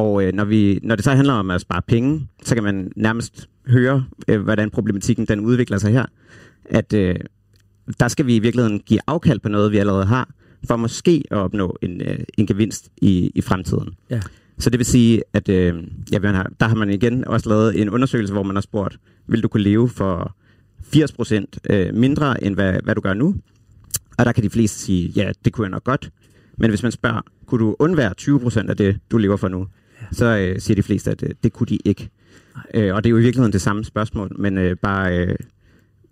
[0.00, 2.92] Og øh, når, vi, når det så handler om at spare penge, så kan man
[2.96, 6.06] nærmest høre, øh, hvordan problematikken den udvikler sig her.
[6.64, 7.16] At øh,
[8.00, 10.28] der skal vi i virkeligheden give afkald på noget, vi allerede har,
[10.68, 13.88] for måske at opnå en, øh, en gevinst i, i fremtiden.
[14.10, 14.20] Ja.
[14.58, 15.74] Så det vil sige, at øh,
[16.12, 16.18] ja,
[16.60, 19.62] der har man igen også lavet en undersøgelse, hvor man har spurgt, vil du kunne
[19.62, 20.36] leve for
[20.96, 23.34] 80% øh, mindre, end hvad, hvad du gør nu?
[24.18, 26.10] Og der kan de fleste sige, ja, det kunne jeg nok godt.
[26.58, 29.66] Men hvis man spørger, kunne du undvære 20% af det, du lever for nu?
[30.12, 32.11] Så øh, siger de fleste, at øh, det kunne de ikke.
[32.75, 35.37] Øh, og det er jo i virkeligheden det samme spørgsmål, men øh, bare øh,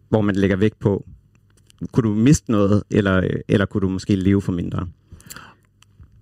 [0.08, 1.06] hvor man lægger vægt på,
[1.92, 4.86] kunne du miste noget, eller, øh, eller kunne du måske leve for mindre?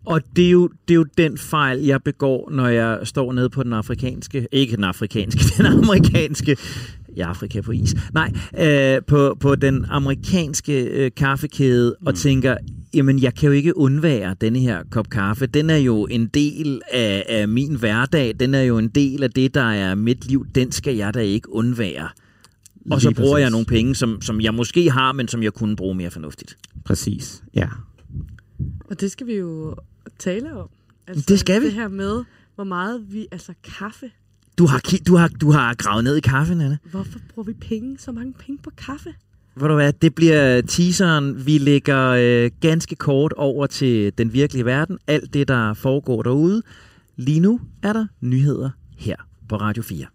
[0.06, 3.50] Og det er, jo, det er jo den fejl, jeg begår, når jeg står nede
[3.50, 6.56] på den afrikanske, ikke den afrikanske, den amerikanske,
[7.16, 12.06] i Afrika på is, nej, øh, på, på den amerikanske øh, kaffekæde mm.
[12.06, 12.56] og tænker,
[12.96, 15.46] jamen jeg kan jo ikke undvære denne her kop kaffe.
[15.46, 19.30] Den er jo en del af, af min hverdag, den er jo en del af
[19.30, 22.08] det, der er mit liv, den skal jeg da ikke undvære.
[22.90, 25.76] Og så bruger jeg nogle penge, som, som jeg måske har, men som jeg kunne
[25.76, 26.56] bruge mere fornuftigt.
[26.84, 27.68] Præcis, ja.
[28.90, 29.76] Og det skal vi jo
[30.18, 30.68] tale om.
[31.06, 31.66] Altså, Det skal vi.
[31.66, 33.26] Det her med, hvor meget vi...
[33.32, 34.10] Altså kaffe.
[34.58, 36.78] Du har, du har, du har gravet ned i kaffen, Anne.
[36.90, 39.14] Hvorfor bruger vi penge, så mange penge på kaffe?
[39.60, 41.46] Ved du hvad, det bliver teaseren.
[41.46, 44.98] Vi lægger øh, ganske kort over til den virkelige verden.
[45.06, 46.62] Alt det, der foregår derude.
[47.16, 49.16] Lige nu er der nyheder her
[49.48, 50.06] på Radio 4.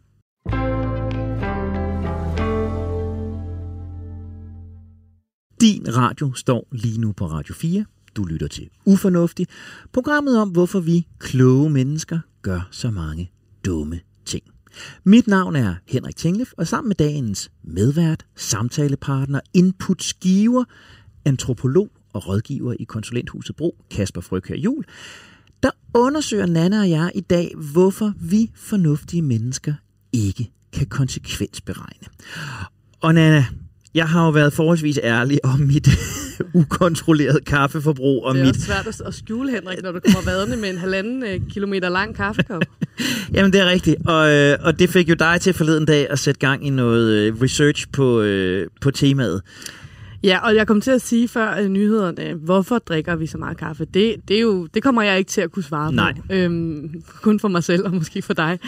[5.61, 7.85] Din radio står lige nu på Radio 4.
[8.15, 9.47] Du lytter til Ufornuftig,
[9.93, 13.31] programmet om, hvorfor vi kloge mennesker gør så mange
[13.65, 14.43] dumme ting.
[15.03, 20.63] Mit navn er Henrik Tinglef, og sammen med dagens medvært, samtalepartner, inputgiver,
[21.25, 24.83] antropolog og rådgiver i konsulenthuset Bro, Kasper Frøkær Jul,
[25.63, 29.73] der undersøger Nana og jeg i dag, hvorfor vi fornuftige mennesker
[30.13, 32.07] ikke kan konsekvensberegne.
[33.01, 33.45] Og Nana,
[33.95, 35.87] jeg har jo været forholdsvis ærlig om mit
[36.53, 38.25] ukontrolleret kaffeforbrug.
[38.25, 38.55] Og det er mit...
[38.55, 42.15] også svært at- skjule, Henrik, når du kommer vadende med en halvanden øh, kilometer lang
[42.15, 42.61] kaffekop.
[43.33, 43.95] Jamen, det er rigtigt.
[44.05, 47.11] Og, øh, og det fik jo dig til forleden dag at sætte gang i noget
[47.11, 49.41] øh, research på, øh, på temaet.
[50.23, 53.57] Ja, og jeg kom til at sige før øh, nyhederne, hvorfor drikker vi så meget
[53.57, 53.85] kaffe?
[53.85, 56.13] Det, det, er jo, det kommer jeg ikke til at kunne svare Nej.
[56.13, 56.33] på.
[56.33, 58.59] Øhm, kun for mig selv og måske for dig.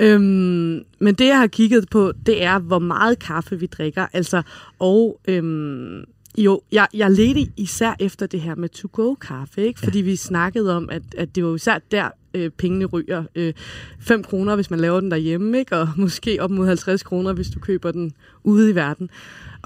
[0.00, 4.06] Øhm, men det, jeg har kigget på, det er, hvor meget kaffe vi drikker.
[4.12, 4.42] Altså,
[4.78, 6.04] og øhm,
[6.38, 9.80] jo, jeg, jeg ledte især efter det her med to-go-kaffe, ikke?
[9.80, 10.04] fordi ja.
[10.04, 13.24] vi snakkede om, at, at det var jo især der, øh, pengene ryger.
[13.34, 13.52] Øh,
[14.00, 15.76] 5 kroner, hvis man laver den derhjemme, ikke?
[15.76, 18.12] og måske op mod 50 kroner, hvis du køber den
[18.44, 19.10] ude i verden.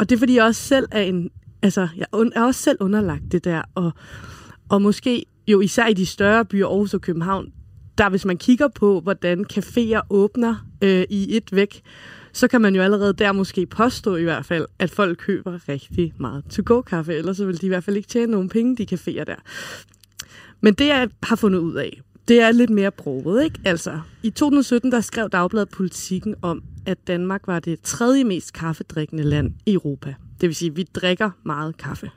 [0.02, 1.30] Og det er, fordi jeg også selv er en...
[1.62, 3.92] Altså, jeg er også selv underlagt det der, og,
[4.68, 7.52] og måske jo især i de større byer, Aarhus og København,
[7.98, 11.80] der hvis man kigger på, hvordan caféer åbner øh, i et væk,
[12.32, 16.14] så kan man jo allerede der måske påstå i hvert fald, at folk køber rigtig
[16.18, 19.24] meget to-go-kaffe, ellers så vil de i hvert fald ikke tjene nogen penge, de caféer
[19.24, 19.36] der.
[20.60, 23.60] Men det, jeg har fundet ud af, det er lidt mere broget, ikke?
[23.64, 29.22] Altså, i 2017, der skrev Dagbladet Politikken om, at Danmark var det tredje mest kaffedrikkende
[29.22, 30.14] land i Europa.
[30.40, 32.10] Det vil sige, at vi drikker meget kaffe.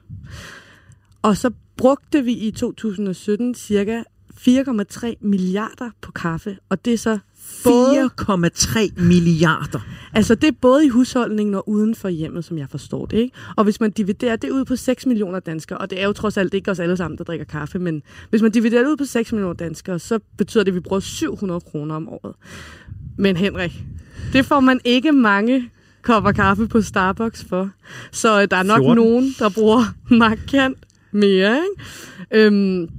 [1.22, 4.04] Og så brugte vi i 2017 cirka
[4.38, 7.20] 4,3 milliarder på kaffe, og det er så
[7.70, 9.80] både 4,3 milliarder.
[10.14, 13.18] Altså, det er både i husholdningen og uden for hjemmet, som jeg forstår det.
[13.18, 13.36] Ikke?
[13.56, 16.38] Og hvis man dividerer det ud på 6 millioner danskere, og det er jo trods
[16.38, 19.06] alt ikke os alle sammen, der drikker kaffe, men hvis man dividerer det ud på
[19.06, 22.36] 6 millioner danskere, så betyder det, at vi bruger 700 kroner om året.
[23.18, 23.84] Men Henrik,
[24.34, 25.70] det får man ikke mange
[26.02, 27.70] kopper kaffe på Starbucks for.
[28.12, 28.96] Så øh, der er nok 14.
[28.96, 29.84] nogen, der bruger
[30.16, 30.78] markant
[31.12, 31.60] mere.
[32.32, 32.46] Ikke?
[32.46, 32.90] Øhm,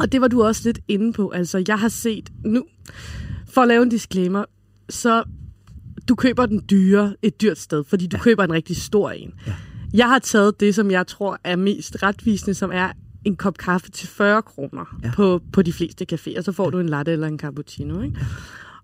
[0.00, 1.30] og det var du også lidt inde på.
[1.30, 2.64] Altså, jeg har set nu,
[3.54, 4.44] for at lave en disclaimer,
[4.88, 5.24] så
[6.08, 8.22] du køber den dyre et dyrt sted, fordi du ja.
[8.22, 9.32] køber en rigtig stor en.
[9.46, 9.54] Ja.
[9.94, 12.88] Jeg har taget det, som jeg tror er mest retvisende, som er
[13.24, 15.06] en kop kaffe til 40 kroner Ja.
[15.08, 15.12] ja.
[15.14, 16.42] på, på de fleste caféer.
[16.42, 18.00] Så får du en latte eller en cappuccino.
[18.02, 18.16] Ikke?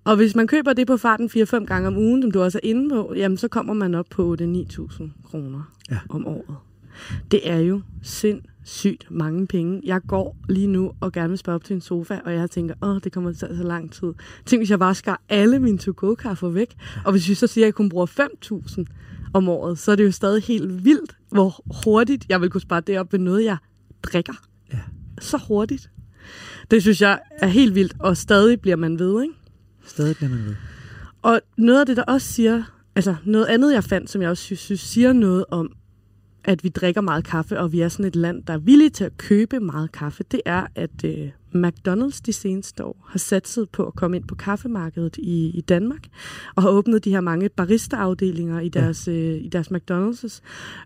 [0.04, 2.66] Og hvis man køber det på farten 4-5 gange om ugen, som du også er
[2.68, 5.98] inde på, jamen så kommer man op på 8-9.000 kroner Ja.
[6.09, 6.57] om året.
[7.31, 7.81] Det er jo
[8.68, 9.81] sindssygt mange penge.
[9.85, 12.74] Jeg går lige nu og gerne vil spørge op til en sofa, og jeg tænker,
[12.83, 14.12] åh, det kommer til at tage så lang tid.
[14.46, 17.66] Tænk, hvis jeg bare skar alle mine to-go-kaffer væk, og hvis vi så siger, at
[17.66, 18.85] jeg kun bruger 5.000
[19.35, 22.81] om året, så er det jo stadig helt vildt, hvor hurtigt jeg vil kunne spare
[22.81, 23.57] det op ved noget, jeg
[24.02, 24.35] drikker.
[24.72, 24.81] Ja.
[25.20, 25.90] Så hurtigt.
[26.70, 29.35] Det synes jeg er helt vildt, og stadig bliver man ved, ikke?
[29.85, 30.54] Stadig bliver man ved.
[31.22, 32.62] Og noget af det, der også siger,
[32.96, 35.72] altså noget andet, jeg fandt, som jeg også synes, synes siger noget om,
[36.44, 39.05] at vi drikker meget kaffe, og vi er sådan et land, der er villige til
[39.05, 43.87] at købe meget kaffe, det er, at øh, McDonald's de seneste år har satset på
[43.87, 46.07] at komme ind på kaffemarkedet i, i Danmark,
[46.55, 49.12] og har åbnet de her mange barista-afdelinger i deres, ja.
[49.12, 50.40] øh, i deres McDonald's.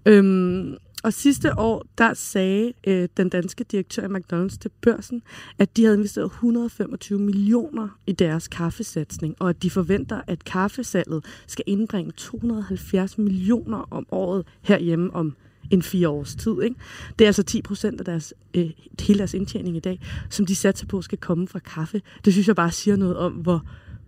[0.07, 5.23] Øhm, og sidste år, der sagde øh, den danske direktør i McDonald's til børsen,
[5.59, 11.25] at de havde investeret 125 millioner i deres kaffesatsning, og at de forventer, at kaffesalget
[11.47, 15.37] skal indbringe 270 millioner om året herhjemme om
[15.71, 16.63] en fire års tid.
[16.63, 16.77] Ikke?
[17.19, 20.57] Det er altså 10 procent af deres, øh, hele deres indtjening i dag, som de
[20.57, 22.03] satser på skal komme fra kaffe.
[22.25, 23.63] Det synes jeg bare siger noget om, hvor,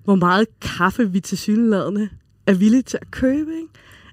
[0.05, 2.09] hvor meget kaffe vi til synlædende
[2.47, 3.51] er villige til at købe.
[3.57, 3.69] Ikke?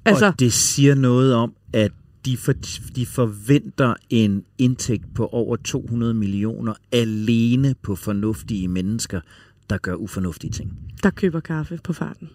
[0.05, 1.91] Altså, og det siger noget om, at
[2.25, 2.53] de, for,
[2.95, 9.21] de forventer en indtægt på over 200 millioner alene på fornuftige mennesker,
[9.69, 10.77] der gør ufornuftige ting.
[11.03, 12.29] der køber kaffe på farten.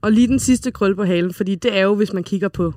[0.00, 2.74] Og lige den sidste krøl på halen, fordi det er jo, hvis man kigger på...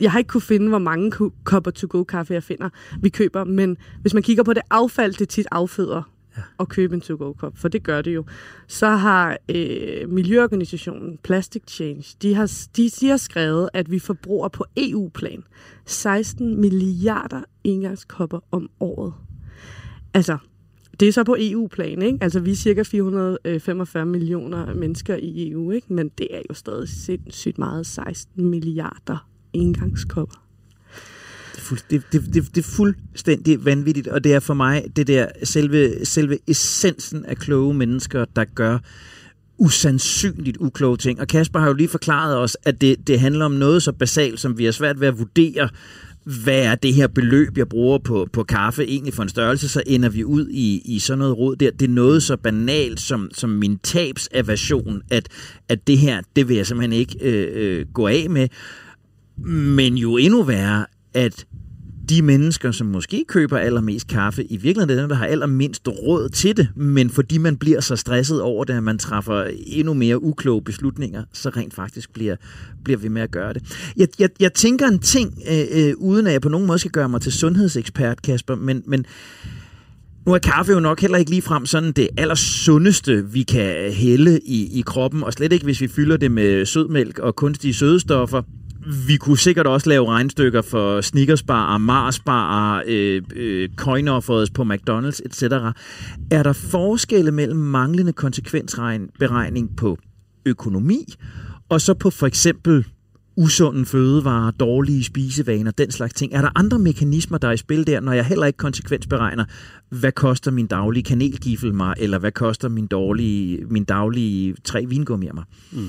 [0.00, 2.68] Jeg har ikke kunne finde, hvor mange kopper to-go-kaffe jeg finder,
[3.00, 6.02] vi køber, men hvis man kigger på det affald, det tit afføder
[6.60, 6.64] ja.
[6.64, 8.24] købe en to-go-kop, for det gør det jo,
[8.66, 14.48] så har øh, Miljøorganisationen Plastic Change, de har, de, de har skrevet, at vi forbruger
[14.48, 15.42] på EU-plan
[15.86, 19.12] 16 milliarder engangskopper om året.
[20.14, 20.38] Altså,
[21.00, 22.18] det er så på EU-plan, ikke?
[22.20, 25.92] Altså, vi er cirka 445 øh, millioner mennesker i EU, ikke?
[25.92, 30.49] Men det er jo stadig sindssygt meget 16 milliarder engangskopper.
[31.52, 34.84] Det er, fuld, det, det, det, det er fuldstændig vanvittigt, og det er for mig
[34.96, 38.78] det der selve, selve essensen af kloge mennesker, der gør
[39.58, 41.20] usandsynligt ukloge ting.
[41.20, 44.40] Og Kasper har jo lige forklaret os, at det, det handler om noget så basalt,
[44.40, 45.68] som vi har svært ved at vurdere,
[46.24, 49.82] hvad er det her beløb, jeg bruger på, på kaffe egentlig for en størrelse, så
[49.86, 51.70] ender vi ud i, i sådan noget råd der.
[51.70, 55.28] Det er noget så banalt som, som min tabsaversion, at,
[55.68, 58.48] at det her, det vil jeg simpelthen ikke øh, øh, gå af med.
[59.46, 61.46] Men jo endnu værre, at
[62.10, 66.28] de mennesker, som måske køber allermest kaffe, i virkeligheden er dem, der har allermindst råd
[66.28, 70.22] til det, men fordi man bliver så stresset over det, at man træffer endnu mere
[70.22, 72.36] ukloge beslutninger, så rent faktisk bliver,
[72.84, 73.62] bliver vi med at gøre det.
[73.96, 76.90] Jeg, jeg, jeg tænker en ting, øh, øh, uden at jeg på nogen måde skal
[76.90, 79.06] gøre mig til sundhedsekspert, Kasper, men, men
[80.26, 84.40] nu er kaffe jo nok heller ikke lige frem sådan det allersundeste, vi kan hælde
[84.46, 88.42] i, i kroppen, og slet ikke, hvis vi fylder det med sødmælk og kunstige sødestoffer
[89.06, 95.42] vi kunne sikkert også lave regnstykker for Snickersbar, Marsbar, øh, øh, coinoffers på McDonald's, etc.
[96.30, 99.98] Er der forskelle mellem manglende konsekvensberegning på
[100.46, 101.14] økonomi,
[101.68, 102.84] og så på for eksempel
[103.36, 106.32] usunde fødevarer, dårlige spisevaner, den slags ting.
[106.32, 109.44] Er der andre mekanismer, der er i spil der, når jeg heller ikke konsekvensberegner,
[109.88, 115.32] hvad koster min daglige kanelgifel mig, eller hvad koster min, dårlige, min daglige tre vingummier
[115.32, 115.44] mig?
[115.72, 115.88] Mm.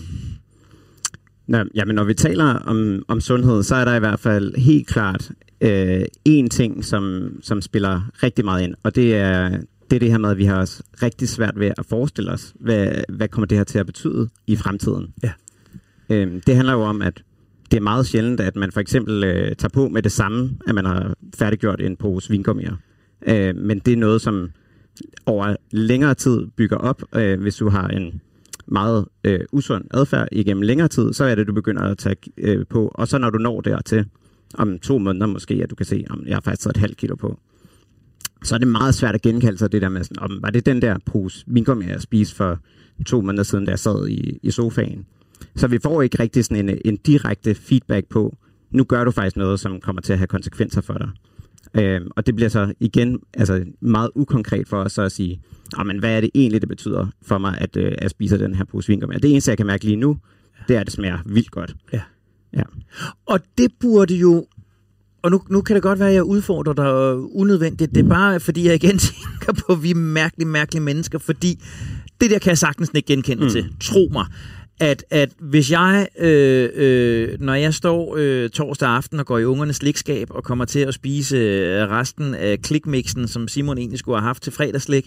[1.51, 4.87] Nå, jamen, når vi taler om, om sundhed, så er der i hvert fald helt
[4.87, 9.49] klart øh, én ting, som, som spiller rigtig meget ind, og det er,
[9.89, 12.53] det er det her med, at vi har også rigtig svært ved at forestille os,
[12.59, 15.13] hvad, hvad kommer det her til at betyde i fremtiden.
[15.23, 15.31] Ja.
[16.09, 17.23] Øh, det handler jo om, at
[17.71, 20.75] det er meget sjældent, at man for eksempel øh, tager på med det samme, at
[20.75, 22.75] man har færdiggjort en pose vingummier.
[23.27, 24.49] Øh, men det er noget, som
[25.25, 28.21] over længere tid bygger op, øh, hvis du har en
[28.71, 32.65] meget øh, usund adfærd igennem længere tid, så er det, du begynder at tage øh,
[32.69, 32.91] på.
[32.95, 34.05] Og så når du når dertil,
[34.53, 36.97] om to måneder måske, at du kan se, om jeg har faktisk taget et halvt
[36.97, 37.39] kilo på,
[38.43, 40.65] så er det meget svært at genkalde sig det der med, sådan, om var det
[40.65, 42.60] den der pose vingummi, jeg spiste for
[43.05, 45.05] to måneder siden, da jeg sad i, i sofaen.
[45.55, 48.38] Så vi får ikke rigtig sådan en, en direkte feedback på,
[48.71, 51.10] nu gør du faktisk noget, som kommer til at have konsekvenser for dig.
[51.74, 55.41] Øh, og det bliver så igen altså meget ukonkret for os så at sige,
[55.86, 58.65] men hvad er det egentlig, det betyder for mig, at, øh, at spise den her
[58.65, 59.15] pose vingummi?
[59.15, 60.17] Det eneste, jeg kan mærke lige nu,
[60.67, 61.76] det er, at det smager vildt godt.
[61.93, 62.02] Ja.
[62.54, 62.63] ja.
[63.26, 64.47] Og det burde jo
[65.24, 67.95] og nu, nu kan det godt være, at jeg udfordrer dig unødvendigt.
[67.95, 71.60] Det er bare, fordi jeg igen tænker på, at vi er mærkelige, mærkelige mennesker, fordi
[72.21, 73.50] det der kan jeg sagtens ikke genkende mm.
[73.50, 73.74] til.
[73.80, 74.26] Tro mig
[74.79, 79.45] at, at hvis jeg, øh, øh, når jeg står øh, torsdag aften og går i
[79.45, 84.17] ungernes slikskab og kommer til at spise øh, resten af klikmixen, som Simon egentlig skulle
[84.17, 85.05] have haft til fredagslik,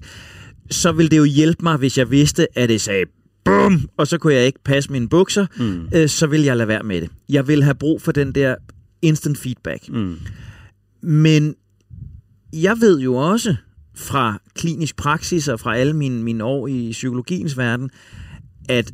[0.70, 3.04] så vil det jo hjælpe mig, hvis jeg vidste, at det sagde
[3.44, 5.88] bum, og så kunne jeg ikke passe mine bukser, mm.
[5.94, 7.10] øh, så vil jeg lade være med det.
[7.28, 8.54] Jeg vil have brug for den der
[9.02, 9.88] instant feedback.
[9.88, 10.16] Mm.
[11.02, 11.54] Men
[12.52, 13.56] jeg ved jo også
[13.96, 17.90] fra klinisk praksis og fra alle mine, mine år i psykologiens verden,
[18.68, 18.92] at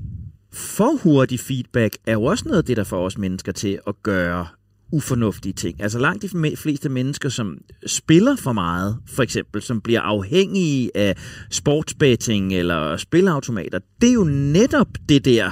[0.53, 3.95] for hurtig feedback er jo også noget af det, der får os mennesker til at
[4.03, 4.47] gøre
[4.93, 5.83] ufornuftige ting.
[5.83, 11.17] Altså langt de fleste mennesker, som spiller for meget, for eksempel, som bliver afhængige af
[11.51, 15.51] sportsbetting eller spilautomater, det er jo netop det der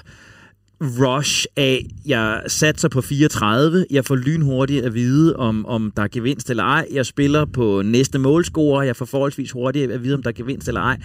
[0.80, 6.08] rush af, jeg satser på 34, jeg får lynhurtigt at vide, om, om der er
[6.08, 10.22] gevinst eller ej, jeg spiller på næste målscore, jeg får forholdsvis hurtigt at vide, om
[10.22, 10.98] der er gevinst eller ej.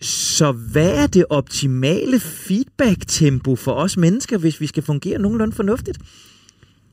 [0.00, 5.98] Så hvad er det optimale feedback-tempo for os mennesker, hvis vi skal fungere nogenlunde fornuftigt?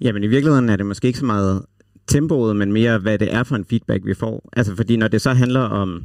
[0.01, 1.65] Jamen i virkeligheden er det måske ikke så meget
[2.07, 4.49] tempoet, men mere hvad det er for en feedback, vi får.
[4.53, 6.03] Altså fordi når det så handler om,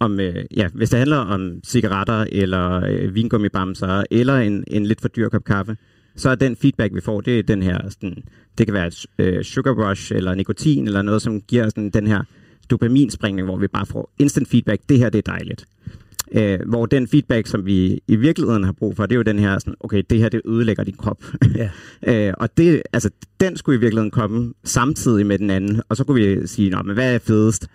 [0.00, 5.00] om øh, ja, hvis det handler om cigaretter eller øh, vingummibamser eller en, en lidt
[5.00, 5.76] for dyr kop kaffe,
[6.16, 8.16] så er den feedback, vi får, det er den her, sådan,
[8.58, 12.06] det kan være et øh, sugar rush eller nikotin eller noget, som giver sådan, den
[12.06, 12.22] her
[12.70, 15.66] dopaminspringning, hvor vi bare får instant feedback, det her det er dejligt.
[16.32, 19.38] Øh, hvor den feedback, som vi i virkeligheden har brug for, det er jo den
[19.38, 21.24] her, sådan, okay, det her det ødelægger din krop.
[21.54, 21.70] Ja.
[22.28, 23.10] øh, og det, altså,
[23.40, 26.82] den skulle i virkeligheden komme samtidig med den anden, og så kunne vi sige, Nå,
[26.82, 27.66] men hvad er fedest?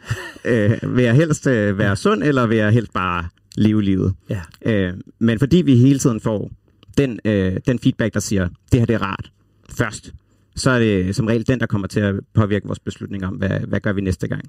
[0.46, 4.14] øh, vil jeg helst øh, være sund, eller vil jeg helst bare leve livet?
[4.30, 4.42] Ja.
[4.66, 6.52] Øh, men fordi vi hele tiden får
[6.98, 9.32] den, øh, den feedback, der siger, det her det er rart,
[9.70, 10.14] først,
[10.56, 13.60] så er det som regel den, der kommer til at påvirke vores beslutning om, hvad,
[13.60, 14.44] hvad gør vi næste gang.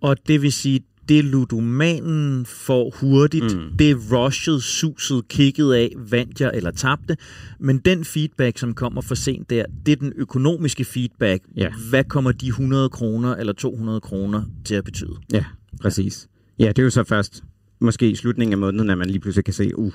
[0.00, 3.76] Og det vil sige, det ludomanen får hurtigt, mm.
[3.78, 7.16] det rushet, suset, kigget af, vandt jeg eller tabte.
[7.58, 11.42] Men den feedback, som kommer for sent der, det er den økonomiske feedback.
[11.56, 11.68] Ja.
[11.90, 15.16] Hvad kommer de 100 kroner eller 200 kroner til at betyde?
[15.32, 15.44] Ja,
[15.80, 16.28] præcis.
[16.58, 17.42] Ja, det er jo så først
[17.80, 19.92] måske i slutningen af måneden, at man lige pludselig kan se, uh,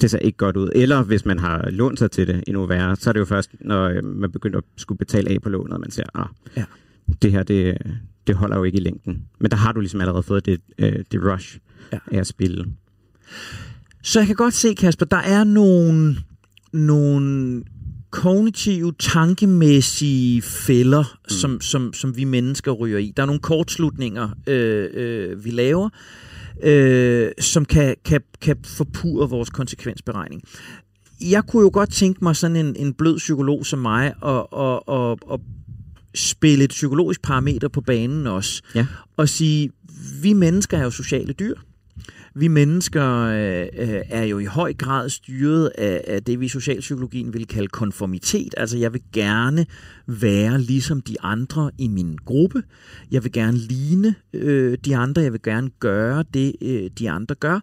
[0.00, 0.70] det ser ikke godt ud.
[0.74, 3.50] Eller hvis man har lånt sig til det endnu værre, så er det jo først,
[3.60, 6.26] når øh, man begynder at skulle betale af på lånet, man ser, ah,
[6.56, 6.64] ja.
[7.22, 7.78] det her, det,
[8.26, 9.22] det holder jo ikke i længden.
[9.40, 11.58] Men der har du ligesom allerede fået det, øh, det rush
[11.92, 11.98] Ja.
[12.12, 12.66] af at spille.
[14.02, 16.16] Så jeg kan godt se, Kasper, der er nogle,
[16.72, 17.62] nogle
[18.10, 21.30] kognitive, tankemæssige fælder, mm.
[21.30, 23.12] som, som, som vi mennesker ryger i.
[23.16, 25.88] Der er nogle kortslutninger, øh, øh, vi laver,
[26.62, 30.42] øh, som kan, kan, kan forpure vores konsekvensberegning.
[31.20, 34.88] Jeg kunne jo godt tænke mig sådan en, en blød psykolog som mig og, og,
[34.88, 35.40] og, og
[36.16, 38.62] spille et psykologisk parameter på banen også.
[38.74, 38.86] Ja.
[39.16, 39.70] Og sige,
[40.22, 41.54] vi mennesker er jo sociale dyr.
[42.38, 46.48] Vi mennesker øh, øh, er jo i høj grad styret af, af det, vi i
[46.48, 48.54] socialpsykologien vil kalde konformitet.
[48.56, 49.66] Altså, jeg vil gerne
[50.06, 52.62] være ligesom de andre i min gruppe.
[53.10, 55.22] Jeg vil gerne ligne øh, de andre.
[55.22, 57.60] Jeg vil gerne gøre det, øh, de andre gør.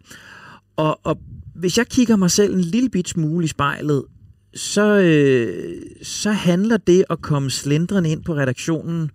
[0.76, 1.20] Og, og
[1.54, 4.02] hvis jeg kigger mig selv en lille bit smule i spejlet,
[4.56, 9.10] så, øh, så handler det at komme slendrende ind på redaktionen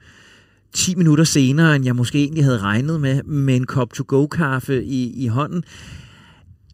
[0.73, 5.23] 10 minutter senere, end jeg måske egentlig havde regnet med, med en kop to-go-kaffe i,
[5.23, 5.63] i hånden.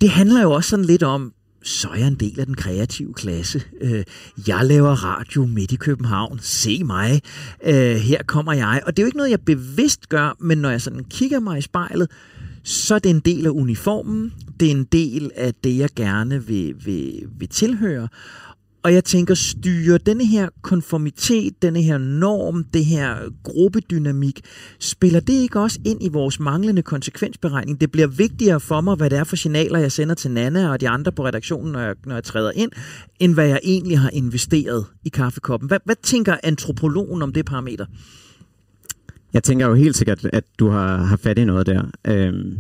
[0.02, 3.14] Det handler jo også sådan lidt om, så er jeg en del af den kreative
[3.14, 3.64] klasse.
[3.82, 4.04] Øh,
[4.48, 6.40] jeg laver radio midt i København.
[6.42, 7.22] Se mig.
[7.64, 8.82] Øh, her kommer jeg.
[8.86, 11.58] Og det er jo ikke noget, jeg bevidst gør, men når jeg sådan kigger mig
[11.58, 12.12] i spejlet,
[12.64, 14.34] så er det en del af uniformen.
[14.60, 18.08] Det er en del af det, jeg gerne vil, vil, vil tilhøre.
[18.86, 24.42] Og jeg tænker, styre denne her konformitet, denne her norm, det her gruppedynamik,
[24.80, 27.82] spiller det ikke også ind i vores manglende konsekvensberegning?
[27.82, 30.82] Det bliver vigtigere for mig, hvad det er for signaler, jeg sender til Nana og
[30.82, 32.72] de andre på redaktionen, når jeg, når jeg træder ind,
[33.20, 35.68] end hvad jeg egentlig har investeret i kaffekoppen.
[35.68, 37.86] Hvad, hvad tænker antropologen om det parameter?
[39.34, 41.84] Jeg tænker jo helt sikkert, at du har, har fat i noget der.
[42.08, 42.58] Øhm,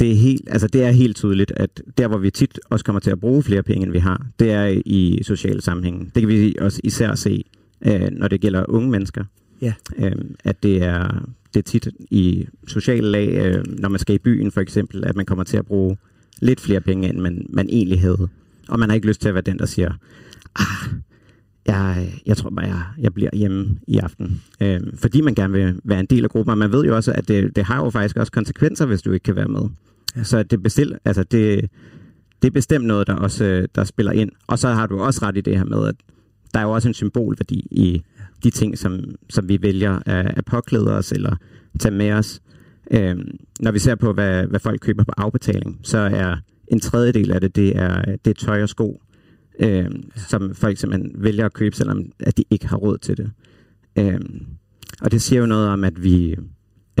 [0.00, 3.00] det, er helt, altså det er helt tydeligt, at der, hvor vi tit også kommer
[3.00, 6.10] til at bruge flere penge, end vi har, det er i sociale sammenhænge.
[6.14, 7.44] Det kan vi også især se,
[7.86, 9.24] øh, når det gælder unge mennesker.
[9.62, 9.72] Ja.
[9.96, 14.18] Øhm, at det er, det er tit i sociale lag, øh, når man skal i
[14.18, 15.96] byen for eksempel, at man kommer til at bruge
[16.42, 18.28] lidt flere penge, end man, man egentlig havde.
[18.68, 19.92] Og man har ikke lyst til at være den, der siger,
[20.56, 20.92] ah,
[21.66, 24.42] jeg, jeg tror bare, jeg, jeg bliver hjemme i aften.
[24.60, 27.12] Øhm, fordi man gerne vil være en del af gruppen, og man ved jo også,
[27.12, 29.62] at det, det har jo faktisk også konsekvenser, hvis du ikke kan være med.
[30.22, 31.70] Så det, bestil, altså det,
[32.42, 34.30] det er bestemt noget, der også øh, der spiller ind.
[34.46, 35.94] Og så har du også ret i det her med, at
[36.54, 38.02] der er jo også en symbolværdi i
[38.44, 39.00] de ting, som,
[39.30, 41.36] som vi vælger at, at påklæde os eller
[41.80, 42.40] tage med os.
[42.90, 46.36] Øhm, når vi ser på, hvad, hvad folk køber på afbetaling, så er
[46.68, 49.02] en tredjedel af det, det er, det er tøj og sko,
[49.60, 49.88] øh, ja.
[50.28, 53.30] som folk simpelthen vælger at købe, selvom at de ikke har råd til det.
[53.96, 54.20] Øh,
[55.00, 56.36] og det siger jo noget om, at vi,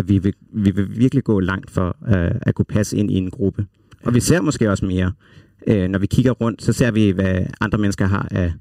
[0.00, 3.14] at vi, vil, vi vil virkelig gå langt for øh, at kunne passe ind i
[3.14, 3.66] en gruppe.
[4.04, 5.12] Og vi ser måske også mere,
[5.66, 8.52] øh, når vi kigger rundt, så ser vi, hvad andre mennesker har af,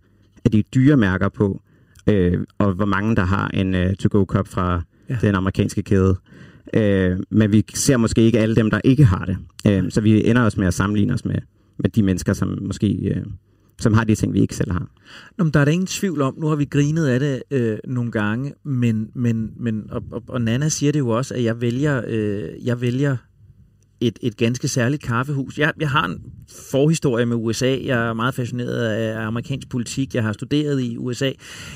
[0.45, 1.61] af de dyre mærker på,
[2.07, 5.17] øh, og hvor mange der har en uh, to-go-kop fra ja.
[5.21, 6.15] den amerikanske kæde.
[6.73, 9.37] Øh, men vi ser måske ikke alle dem, der ikke har det.
[9.67, 11.35] Øh, så vi ender også med at sammenligne os med,
[11.77, 13.25] med de mennesker, som måske øh,
[13.79, 14.89] som har de ting, vi ikke selv har.
[15.37, 17.77] Nå, men der er der ingen tvivl om, nu har vi grinet af det øh,
[17.87, 21.61] nogle gange, men, men, men og, og, og Nana siger det jo også, at jeg
[21.61, 23.17] vælger, øh, jeg vælger
[24.01, 25.57] et, et ganske særligt kaffehus.
[25.57, 26.21] Jeg, jeg har en
[26.71, 27.77] forhistorie med USA.
[27.83, 30.15] Jeg er meget fascineret af amerikansk politik.
[30.15, 31.31] Jeg har studeret i USA.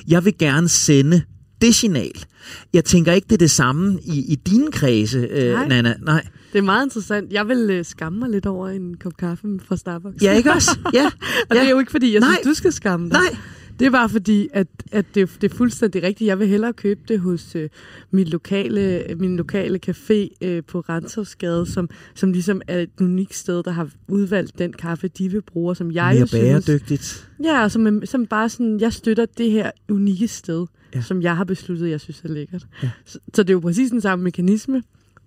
[0.08, 1.22] Jeg vil gerne sende
[1.66, 2.26] det signal.
[2.74, 5.68] Jeg tænker ikke, det er det samme i, i dine kredse, øh, Nej.
[5.68, 5.96] Nana.
[6.02, 6.28] Nej.
[6.54, 7.32] Det er meget interessant.
[7.34, 10.24] Jeg vil øh, skamme mig lidt over en kop kaffe fra Starbucks.
[10.24, 10.78] Ja, ikke også?
[10.94, 11.06] Ja.
[11.50, 11.60] Og ja.
[11.60, 12.30] det er jo ikke, fordi jeg Nej.
[12.42, 13.14] synes, du skal skamme dig.
[13.32, 13.40] Nej.
[13.80, 16.28] Det er bare fordi, at, at det, det er fuldstændig rigtigt.
[16.28, 17.70] Jeg vil hellere købe det hos øh,
[18.12, 23.64] min, lokale, min lokale café øh, på Renshavsgade, som, som ligesom er et unikt sted,
[23.64, 26.32] der har udvalgt den kaffe, de vil bruge, som jeg Mere synes...
[26.32, 27.30] bæredygtigt.
[27.44, 31.02] Ja, og som, er- som bare sådan, jeg støtter det her unikke sted, Ja.
[31.02, 32.68] som jeg har besluttet, jeg synes er lækkert.
[32.84, 32.90] Ja.
[33.06, 34.84] Så, så det er jo præcis den samme mekanisme.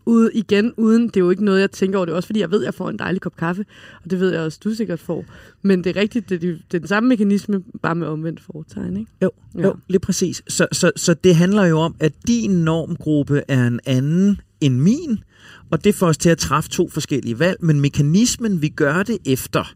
[0.09, 2.05] Ude, igen, uden, det er jo ikke noget, jeg tænker over.
[2.07, 3.65] Det er også fordi, jeg ved, at jeg får en dejlig kop kaffe,
[4.05, 5.25] og det ved jeg også, du sikkert får.
[5.63, 8.97] Men det er rigtigt, det, er- det er den samme mekanisme, bare med omvendt foretegn,
[8.97, 9.11] ikke?
[9.23, 9.63] Jo, Ja.
[9.63, 10.43] jo lige præcis.
[10.49, 15.19] Så, så, så det handler jo om, at din normgruppe er en anden end min,
[15.71, 19.19] og det får os til at træffe to forskellige valg, men mekanismen, vi gør det
[19.27, 19.75] efter,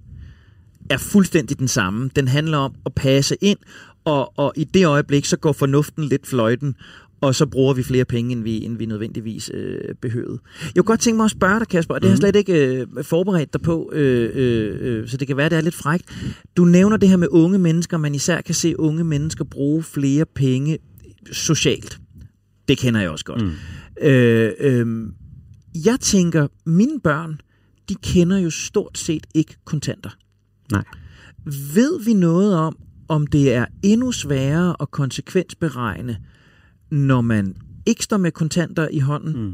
[0.91, 2.11] er fuldstændig den samme.
[2.17, 3.59] Den handler om at passe ind,
[4.05, 6.75] og, og i det øjeblik, så går fornuften lidt fløjten,
[7.21, 10.39] og så bruger vi flere penge, end vi, end vi nødvendigvis øh, behøvede.
[10.63, 12.77] Jeg kunne godt tænke mig at spørge dig, Kasper, og det har jeg slet ikke
[12.77, 16.05] øh, forberedt dig på, øh, øh, øh, så det kan være, det er lidt frægt.
[16.57, 20.25] Du nævner det her med unge mennesker, man især kan se unge mennesker bruge flere
[20.35, 20.79] penge
[21.33, 21.99] socialt.
[22.69, 23.43] Det kender jeg også godt.
[23.43, 23.53] Mm.
[24.03, 25.07] Øh, øh,
[25.85, 27.41] jeg tænker, mine børn,
[27.89, 30.11] de kender jo stort set ikke kontanter.
[30.73, 30.85] Nej.
[31.75, 32.77] Ved vi noget om,
[33.11, 36.17] om det er endnu sværere at konsekvensberegne
[36.91, 37.55] når man
[37.87, 39.53] ikke står med kontanter i hånden, Mm.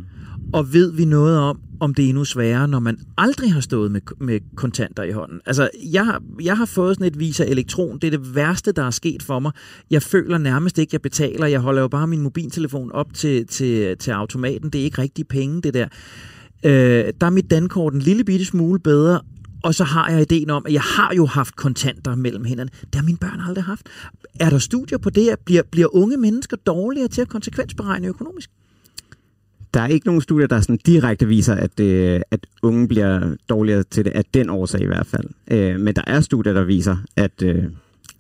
[0.52, 3.90] og ved vi noget om, om det er endnu sværere, når man aldrig har stået
[3.92, 5.40] med, med kontanter i hånden.
[5.46, 7.98] Altså, jeg har, jeg har fået sådan et Visa Elektron.
[7.98, 9.52] Det er det værste, der er sket for mig.
[9.90, 11.46] Jeg føler nærmest ikke, jeg betaler.
[11.46, 14.70] Jeg holder jo bare min mobiltelefon op til, til, til automaten.
[14.70, 15.88] Det er ikke rigtig penge, det der.
[16.64, 19.20] Øh, der er mit dankort en lille bitte smule bedre,
[19.62, 22.70] og så har jeg ideen om, at jeg har jo haft kontanter mellem hænderne.
[22.80, 23.86] Det har mine børn aldrig haft.
[24.40, 25.28] Er der studier på det?
[25.44, 28.50] Bliver, bliver unge mennesker dårligere til at konsekvensberegne økonomisk?
[29.74, 33.82] Der er ikke nogen studier, der sådan direkte viser, at, øh, at unge bliver dårligere
[33.82, 35.26] til det, af den årsag i hvert fald.
[35.50, 37.64] Øh, men der er studier, der viser, at, øh,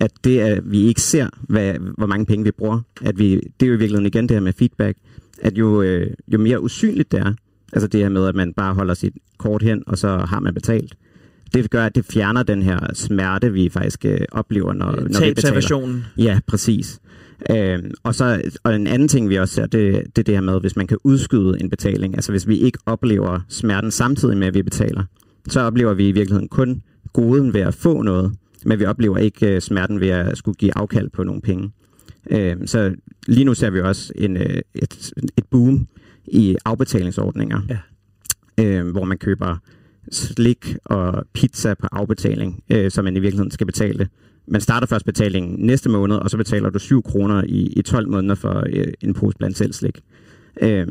[0.00, 3.66] at det, at vi ikke ser, hvad, hvor mange penge vi bruger, at vi, det
[3.66, 4.98] er jo i virkeligheden igen det her med feedback,
[5.42, 7.34] at jo, øh, jo mere usynligt det er,
[7.72, 10.54] altså det her med, at man bare holder sit kort hen, og så har man
[10.54, 10.96] betalt,
[11.62, 15.34] det gør, at det fjerner den her smerte, vi faktisk øh, oplever, når, når vi
[15.34, 15.54] betaler.
[16.16, 16.98] Ja, præcis.
[17.50, 20.40] Øhm, og så og en anden ting, vi også ser, det, det er det her
[20.40, 22.14] med, hvis man kan udskyde en betaling.
[22.14, 25.04] Altså hvis vi ikke oplever smerten samtidig med, at vi betaler,
[25.48, 26.82] så oplever vi i virkeligheden kun
[27.12, 28.32] goden ved at få noget,
[28.64, 31.70] men vi oplever ikke øh, smerten ved at skulle give afkald på nogle penge.
[32.30, 32.94] Øhm, så
[33.26, 35.86] lige nu ser vi også en, øh, et, et boom
[36.26, 37.78] i afbetalingsordninger, Ja.
[38.64, 39.56] øh, hvor man køber
[40.12, 44.08] slik og pizza på afbetaling, øh, som man i virkeligheden skal betale.
[44.46, 48.08] Man starter først betalingen næste måned, og så betaler du 7 kroner i, i 12
[48.08, 50.00] måneder for øh, en pose blandt selv slik.
[50.62, 50.86] Øh,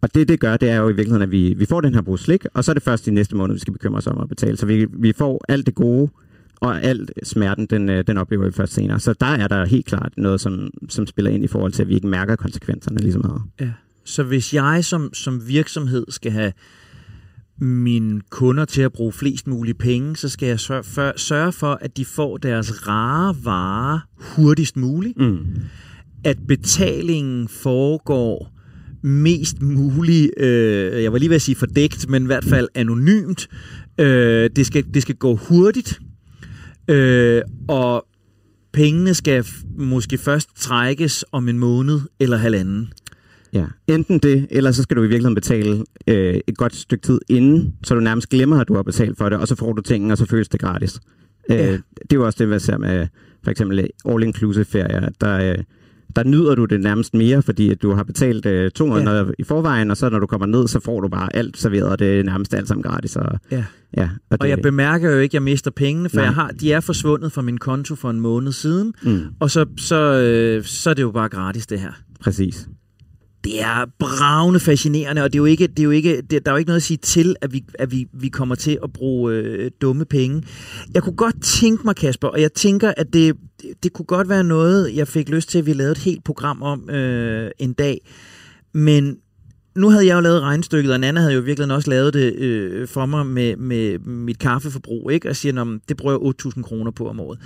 [0.00, 2.02] og det, det gør, det er jo i virkeligheden, at vi, vi får den her
[2.02, 4.20] pose slik, og så er det først i næste måned, vi skal bekymre os om
[4.20, 4.56] at betale.
[4.56, 6.10] Så vi, vi får alt det gode,
[6.64, 9.00] og alt smerten, den, øh, den oplever vi først senere.
[9.00, 11.88] Så der er der helt klart noget, som, som spiller ind i forhold til, at
[11.88, 13.42] vi ikke mærker konsekvenserne lige så meget.
[13.60, 13.70] Ja.
[14.04, 16.52] Så hvis jeg som, som virksomhed skal have
[17.58, 22.04] mine kunder til at bruge flest mulige penge, så skal jeg sørge for, at de
[22.04, 25.18] får deres rare varer hurtigst muligt.
[25.18, 25.38] Mm.
[26.24, 28.50] At betalingen foregår
[29.02, 33.48] mest muligt, øh, jeg var lige ved at sige fordækt, men i hvert fald anonymt.
[34.00, 36.00] Øh, det, skal, det skal gå hurtigt,
[36.88, 38.06] øh, og
[38.72, 39.46] pengene skal
[39.78, 42.92] måske først trækkes om en måned eller halvanden.
[43.54, 47.20] Ja, enten det, eller så skal du i virkeligheden betale øh, et godt stykke tid
[47.28, 49.82] inden, så du nærmest glemmer, at du har betalt for det, og så får du
[49.82, 51.00] tingene, og så føles det gratis.
[51.50, 51.72] Øh, Ja.
[51.72, 53.06] Det er jo også det, man ser med
[53.44, 55.08] for eksempel all-inclusive ferier.
[55.20, 55.58] Der, øh,
[56.16, 59.30] der nyder du det nærmest mere, fordi at du har betalt øh, to måneder ja.
[59.38, 61.98] i forvejen, og så når du kommer ned, så får du bare alt serveret, og
[61.98, 63.16] det er nærmest alt sammen gratis.
[63.16, 63.64] Og, Ja.
[63.96, 66.24] ja, og, Og jeg bemærker jo ikke, at jeg mister pengene, for Nej.
[66.24, 69.66] jeg har, de er forsvundet fra min konto for en måned siden, mm, og så,
[69.76, 71.92] så, øh, så er det jo bare gratis det her.
[72.20, 72.68] præcis.
[73.44, 76.50] Det er bravende fascinerende, og det er jo ikke, det er jo ikke, det, der
[76.50, 78.92] er jo ikke noget at sige til, at vi, at vi, vi kommer til at
[78.92, 80.42] bruge øh, dumme penge.
[80.94, 83.36] Jeg kunne godt tænke mig, Kasper, og jeg tænker, at det,
[83.82, 86.62] det kunne godt være noget, jeg fik lyst til, at vi lavede et helt program
[86.62, 88.00] om øh, en dag.
[88.72, 89.16] Men
[89.76, 92.88] nu havde jeg jo lavet regnstykket, og Nana havde jo virkelig også lavet det øh,
[92.88, 95.28] for mig med, med mit kaffeforbrug, ikke?
[95.28, 97.38] og siger, at det bruger jeg 8.000 kroner på om året.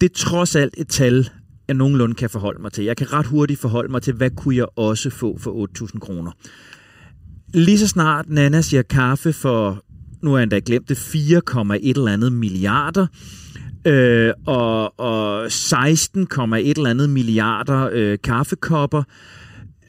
[0.00, 1.30] Det er trods alt et tal,
[1.68, 2.84] jeg nogenlunde kan forholde mig til.
[2.84, 6.32] Jeg kan ret hurtigt forholde mig til, hvad kunne jeg også få for 8.000 kroner.
[7.54, 9.84] Lige så snart Nana siger kaffe for,
[10.22, 13.06] nu har jeg endda glemt det, 4,1 eller andet milliarder,
[13.86, 16.20] øh, og, og 16,1
[16.56, 19.02] eller andet milliarder øh, kaffekopper,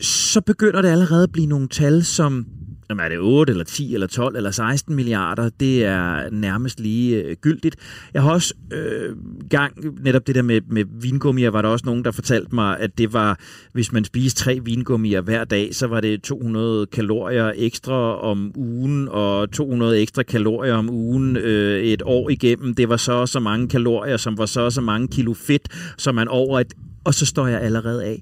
[0.01, 2.45] så begynder det allerede at blive nogle tal, som
[2.89, 7.23] om er det 8 eller 10 eller 12 eller 16 milliarder, det er nærmest lige
[7.23, 7.75] øh, gyldigt.
[8.13, 9.15] Jeg har også øh,
[9.49, 12.97] gang, netop det der med, med vingummier, var der også nogen, der fortalte mig, at
[12.97, 13.39] det var,
[13.73, 19.07] hvis man spiste tre vingummier hver dag, så var det 200 kalorier ekstra om ugen,
[19.09, 22.75] og 200 ekstra kalorier om ugen øh, et år igennem.
[22.75, 25.67] Det var så og så mange kalorier, som var så og så mange kilo fedt,
[25.97, 26.73] som man over et...
[27.03, 28.21] Og så står jeg allerede af.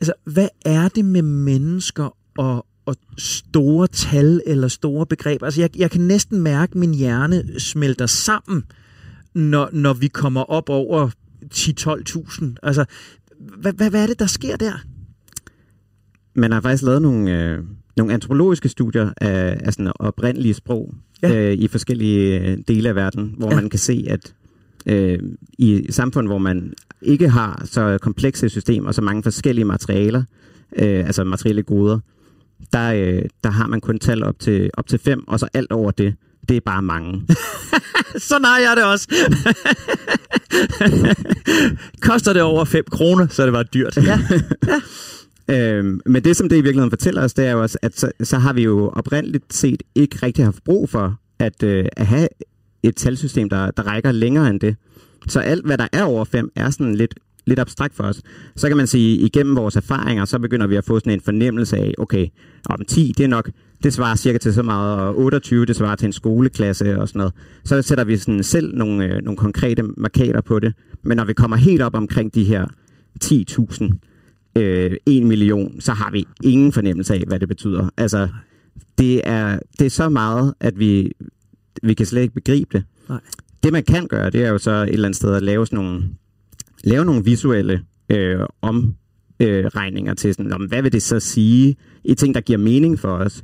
[0.00, 5.46] Altså, hvad er det med mennesker og, og store tal eller store begreber?
[5.46, 8.64] Altså, jeg, jeg kan næsten mærke, at min hjerne smelter sammen,
[9.34, 11.10] når, når vi kommer op over
[11.54, 12.44] 10-12.000.
[12.62, 12.84] Altså,
[13.60, 14.72] hvad, hvad, hvad er det, der sker der?
[16.34, 17.58] Man har faktisk lavet nogle, øh,
[17.96, 21.34] nogle antropologiske studier af, af sådan oprindelige sprog Ja.
[21.34, 23.54] øh, i forskellige øh, dele af verden, hvor Ja.
[23.54, 23.60] ja.
[23.60, 24.34] man kan se, at
[24.86, 25.18] øh,
[25.58, 26.72] i samfund, hvor man
[27.02, 30.22] ikke har så komplekse systemer og så mange forskellige materialer,
[30.76, 31.98] øh, altså materielle goder,
[32.72, 35.72] der, øh, der har man kun tal op til, op til fem, og så alt
[35.72, 36.14] over det,
[36.48, 37.26] det er bare mange.
[38.28, 39.08] Sådan har jeg det også.
[42.08, 43.96] Koster det over 5 kroner, så er det bare dyrt.
[43.96, 44.18] Ja.
[45.48, 48.10] Øhm, men det, som det i virkeligheden fortæller os, det er jo også, at så,
[48.22, 52.28] så har vi jo oprindeligt set ikke rigtig haft brug for at, øh, at have
[52.82, 54.76] et talsystem, der, der rækker længere end det.
[55.28, 57.14] Så alt, hvad der er over 5, er sådan lidt
[57.46, 58.22] lidt abstrakt for os.
[58.56, 61.76] Så kan man sige, igennem vores erfaringer, så begynder vi at få sådan en fornemmelse
[61.76, 62.26] af, okay,
[62.68, 63.50] om 10, det er nok,
[63.82, 67.18] det svarer cirka til så meget, og 28, det svarer til en skoleklasse og sådan
[67.18, 67.34] noget.
[67.64, 70.74] Så sætter vi sådan selv nogle, øh, nogle konkrete markader på det.
[71.02, 72.66] Men når vi kommer helt op omkring de her
[73.24, 73.98] 10.000,
[74.56, 77.88] øh, 1 million, så har vi ingen fornemmelse af, hvad det betyder.
[77.96, 78.28] Altså,
[78.98, 81.12] det er, det er så meget, at vi,
[81.82, 82.84] vi kan slet ikke begribe det.
[83.08, 83.20] Nej.
[83.62, 85.84] Det man kan gøre, det er jo så et eller andet sted at lave sådan
[85.84, 86.02] nogle,
[86.84, 87.80] lave nogle visuelle
[88.10, 92.98] øh, omregninger til sådan, om, hvad vil det så sige i ting, der giver mening
[92.98, 93.42] for os.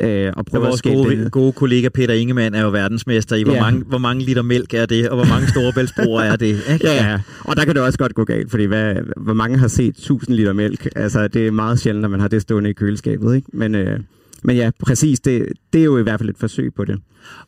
[0.00, 1.30] Øh, og prøve Ja, at vores skabe gode, billede.
[1.30, 3.60] gode kollega Peter Ingemann er jo verdensmester i, hvor, Ja.
[3.60, 6.46] mange, hvor mange liter mælk er det, og hvor mange storebæltsbroer er det.
[6.72, 6.78] Ikke?
[6.86, 9.68] Ja, ja, og der kan det også godt gå galt, fordi hvad, hvor mange har
[9.68, 10.88] set 1000 liter mælk?
[10.96, 13.48] Altså, det er meget sjældent, at man har det stående i køleskabet, ikke?
[13.52, 14.00] Men, øh,
[14.44, 17.00] men ja, præcis, det, det er jo i hvert fald et forsøg på det.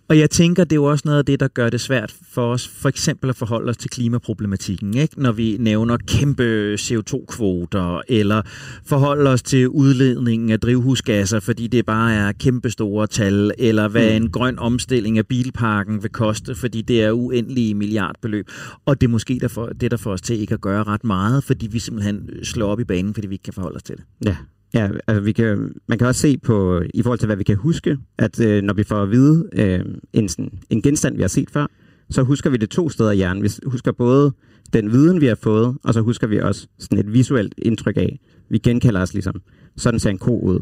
[0.09, 2.53] Og jeg tænker, det er jo også noget af det, der gør det svært for
[2.53, 5.23] os, for eksempel at forholde os til klimaproblematikken, ikke?
[5.23, 8.43] når vi nævner kæmpe CO2-kvoter, eller
[8.87, 14.17] forholde os til udledningen af drivhusgasser, fordi det bare er kæmpe store tal, eller hvad
[14.17, 18.49] en grøn omstilling af bilparken vil koste, fordi det er uendelige milliardbeløb.
[18.87, 21.45] Og det er måske derfor, det, der får os til ikke at gøre ret meget,
[21.45, 24.05] fordi vi simpelthen slår op i banen, fordi vi ikke kan forholde os til det.
[24.27, 24.37] Ja,
[24.75, 27.57] ja altså vi kan, man kan også se på, i forhold til hvad vi kan
[27.57, 29.81] huske, at øh, når vi får at vide øh,
[30.13, 31.67] en, sådan, en genstand, vi har set før,
[32.11, 33.43] så husker vi det to steder i hjernen.
[33.43, 34.33] Vi husker både
[34.73, 38.21] den viden, vi har fået, og så husker vi også sådan et visuelt indtryk af.
[38.49, 39.43] Vi genkalder os ligesom,
[39.77, 40.61] sådan ser en ko ud.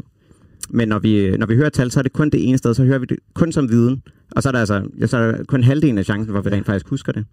[0.69, 2.83] Men når vi, når vi hører tal, så er det kun det ene sted, så
[2.83, 4.03] hører vi det kun som viden.
[4.31, 6.49] Og så er der altså ja, så er der kun halvdelen af chancen, hvor vi
[6.49, 7.25] rent faktisk husker det.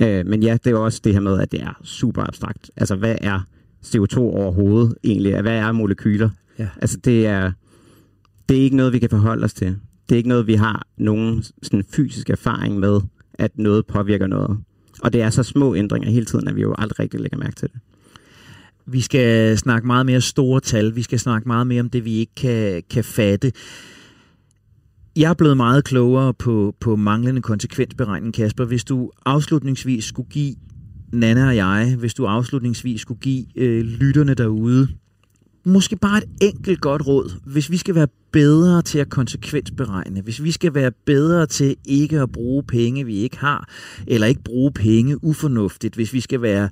[0.00, 2.70] Øh, men ja, det er jo også det her med, at det er super abstrakt.
[2.76, 3.40] Altså, hvad er
[3.86, 5.40] CO2 overhovedet egentlig?
[5.40, 6.30] Hvad er molekyler?
[6.58, 6.68] Ja.
[6.80, 7.52] Altså, det er,
[8.48, 9.76] det er ikke noget, vi kan forholde os til.
[10.08, 13.00] Det er ikke noget, vi har nogen sådan fysisk erfaring med,
[13.34, 14.58] at noget påvirker noget.
[15.02, 17.54] Og det er så små ændringer hele tiden, at vi jo aldrig rigtig lægger mærke
[17.54, 17.80] til det.
[18.86, 20.96] Vi skal snakke meget mere store tal.
[20.96, 23.52] Vi skal snakke meget mere om det, vi ikke kan, kan fatte.
[25.16, 28.64] Jeg er blevet meget klogere på, på manglende konsekvensberegning, Kasper.
[28.64, 30.54] Hvis du afslutningsvis skulle give
[31.12, 34.88] Nana og jeg, hvis du afslutningsvis skulle give øh, lytterne derude,
[35.64, 37.32] måske bare et enkelt godt råd.
[37.44, 42.20] Hvis vi skal være bedre til at konsekvensberegne, hvis vi skal være bedre til ikke
[42.20, 43.68] at bruge penge, vi ikke har,
[44.06, 46.68] eller ikke bruge penge ufornuftigt, hvis vi skal være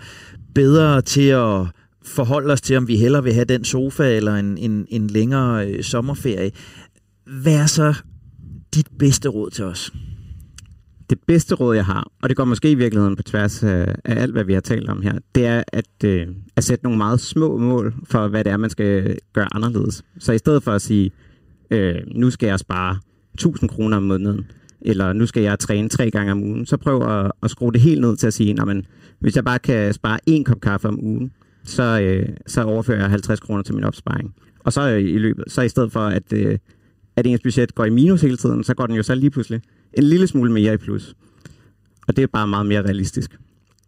[0.55, 1.67] bedre til at
[2.03, 5.69] forholde os til, om vi hellere vil have den sofa eller en, en, en længere
[5.69, 6.51] øh, sommerferie.
[7.43, 7.95] Hvad er så
[8.75, 9.93] dit bedste råd til os?
[11.11, 14.23] Det bedste råd, jeg har, og det går måske i virkeligheden på tværs af, af
[14.23, 16.27] alt, hvad vi har talt om her, det er at, øh,
[16.57, 20.05] at sætte nogle meget små mål for, hvad det er, man skal gøre anderledes.
[20.19, 21.11] Så i stedet for at sige,
[21.71, 22.99] øh, nu skal jeg spare
[23.35, 24.47] 1000 kroner om måneden,
[24.81, 27.81] eller nu skal jeg træne tre gange om ugen, så prøv at, at skrue det
[27.81, 28.87] helt ned til at sige, men
[29.19, 31.33] hvis jeg bare kan spare en kop kaffe om ugen,
[31.65, 34.35] så, øh, så overfører jeg 50 kroner til min opsparing.
[34.65, 36.59] Og så øh, i løbet, så i stedet for, at, øh,
[37.17, 39.61] at ens budget går i minus hele tiden, så går den jo så lige pludselig
[39.93, 41.15] en lille smule mere i plus.
[42.09, 43.39] Og det er bare meget mere realistisk.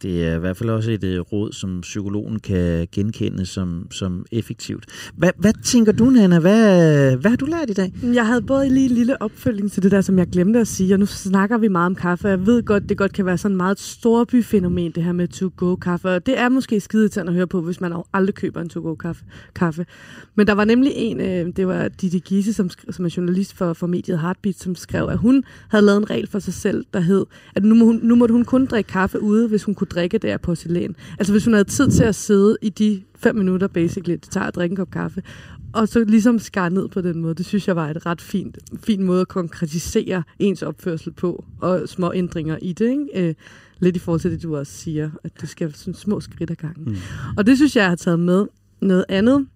[0.02, 4.26] Det er i hvert fald også et øh, råd, som psykologen kan genkende som, som
[4.32, 4.86] effektivt.
[5.16, 6.38] Hvad, hvad tænker du, Nana?
[6.38, 7.92] Hvad, hvad har du lært i dag?
[8.02, 10.94] Jeg havde både lige en lille opfølging til det der, som jeg glemte at sige,
[10.94, 12.28] og nu snakker vi meget om kaffe.
[12.28, 16.08] Jeg ved godt, det godt kan være sådan et meget storbyfænomen, det her med to-go-kaffe.
[16.08, 19.24] Og det er måske skide at høre på, hvis man aldrig køber en to-go-kaffe.
[19.54, 19.86] Kaffe.
[20.34, 23.72] Men der var nemlig en, øh, det var Didi Gise, som, som er journalist for,
[23.72, 27.00] for mediet Heartbeat, som skrev, at hun havde lavet en regel for sig selv, der
[27.00, 29.87] hed, at nu, må hun, nu måtte hun kun drikke kaffe ude, hvis hun kunne
[29.90, 30.96] drikke det af porcelæn.
[31.18, 34.46] Altså hvis hun havde tid til at sidde i de fem minutter, basically, det tager
[34.46, 35.22] at drikke en kop kaffe,
[35.72, 37.34] og så ligesom skar ned på den måde.
[37.34, 41.88] Det synes jeg var et ret fint, fin måde at konkretisere ens opførsel på, og
[41.88, 42.90] små ændringer i det.
[42.90, 43.28] Ikke?
[43.28, 43.34] Øh,
[43.80, 46.56] lidt i forhold til det, du også siger, at det skal sådan små skridt ad
[46.56, 46.84] gangen.
[46.84, 46.96] Mm.
[47.36, 48.46] Og det synes jeg, jeg har taget med.
[48.80, 49.46] Noget andet,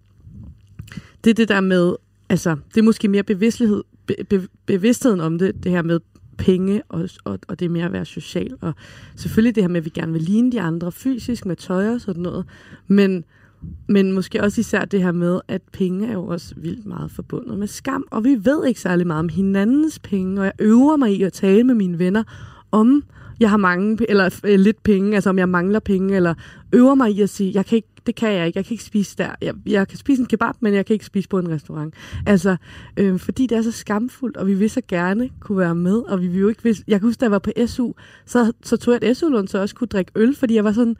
[1.23, 1.95] det er det der med,
[2.29, 5.99] altså, det er måske mere bevidsthed, be, be, bevidstheden om det, det her med
[6.43, 8.57] penge, og, og, og det med mere at være social.
[8.61, 8.73] Og
[9.15, 12.01] selvfølgelig det her med, at vi gerne vil ligne de andre fysisk med tøj og
[12.01, 12.45] sådan noget,
[12.87, 13.23] men
[13.87, 17.57] men måske også især det her med, at penge er jo også vildt meget forbundet
[17.57, 18.05] med skam.
[18.11, 21.33] Og vi ved ikke særlig meget om hinandens penge, og jeg øver mig i at
[21.33, 22.23] tale med mine venner
[22.71, 23.03] om,
[23.39, 26.33] jeg har mange, eller øh, lidt penge, altså om jeg mangler penge, eller
[26.73, 28.83] øver mig i at sige, jeg kan ikke, det kan jeg ikke, jeg kan ikke
[28.83, 29.29] spise der.
[29.41, 31.93] Jeg, jeg kan spise en kebab, men jeg kan ikke spise på en restaurant.
[32.25, 32.55] Altså,
[32.97, 36.21] øh, fordi det er så skamfuldt, og vi vil så gerne kunne være med, og
[36.21, 37.91] vi vil jo ikke, hvis, jeg kan huske, da jeg var på SU,
[38.25, 40.71] så, så tog jeg et SU-lån, så jeg også kunne drikke øl, fordi jeg var
[40.71, 40.95] sådan,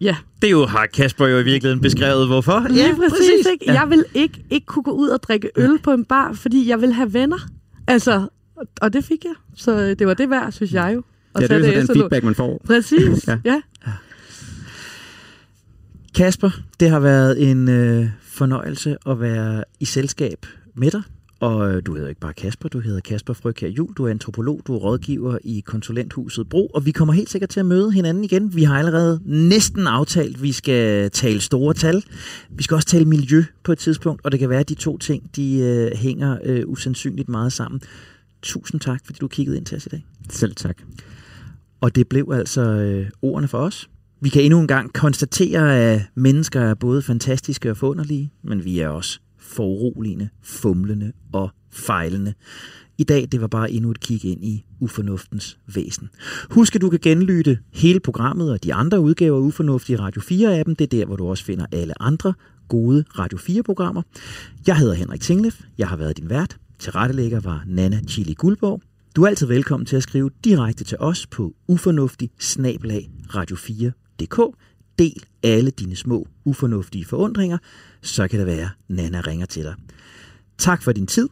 [0.00, 0.16] Ja.
[0.42, 2.66] Det er jo, har Kasper jo i virkeligheden beskrevet, hvorfor.
[2.68, 3.10] Lige ja, præcis.
[3.10, 3.46] præcis.
[3.52, 3.64] Ikke?
[3.66, 3.72] Ja.
[3.72, 6.80] Jeg vil ikke, ikke kunne gå ud og drikke øl på en bar, fordi jeg
[6.80, 7.38] vil have venner.
[7.86, 8.28] Altså,
[8.80, 9.34] og det fik jeg.
[9.56, 11.02] Så det var det værd, synes jeg jo.
[11.34, 12.60] Og Ja, det er jo så den feedback, man får.
[12.66, 13.38] Præcis, ja.
[13.44, 13.62] ja.
[16.14, 16.50] Kasper,
[16.80, 21.02] det har været en øh, fornøjelse at være i selskab med dig.
[21.40, 24.60] Og øh, du hedder ikke bare Kasper, du hedder Kasper Frøkær Jul, du er antropolog,
[24.66, 28.24] du er rådgiver i konsulenthuset Bro, og vi kommer helt sikkert til at møde hinanden
[28.24, 28.54] igen.
[28.54, 32.04] Vi har allerede næsten aftalt, at vi skal tale store tal.
[32.50, 34.98] Vi skal også tale miljø på et tidspunkt, og det kan være, at de to
[34.98, 37.80] ting de øh, hænger øh, usandsynligt meget sammen.
[38.42, 40.06] Tusind tak, fordi du kiggede ind til os i dag.
[40.30, 40.82] Selv tak.
[41.80, 43.88] Og det blev altså øh, ordene for os.
[44.22, 48.78] Vi kan endnu en gang konstatere, at mennesker er både fantastiske og forunderlige, men vi
[48.78, 52.34] er også foruroligende, fumlende og fejlende.
[52.98, 56.08] I dag, det var bare endnu et kig ind i ufornuftens væsen.
[56.50, 60.22] Husk, at du kan genlytte hele programmet og de andre udgaver af Ufornuft i Radio
[60.22, 60.74] 4-appen.
[60.74, 62.34] Det er der, hvor du også finder alle andre
[62.68, 64.02] gode Radio 4-programmer.
[64.66, 65.60] Jeg hedder Henrik Tinglef.
[65.78, 66.56] Jeg har været din vært.
[66.78, 68.82] Tilrettelægger var Nana Chili Guldborg.
[69.16, 72.30] Du er altid velkommen til at skrive direkte til os på ufornuftig
[73.34, 73.56] radio
[74.22, 74.52] 4dk
[74.98, 77.58] Del alle dine små ufornuftige forundringer,
[78.02, 79.74] så kan det være, Nana ringer til dig.
[80.58, 81.28] Tak for din tid.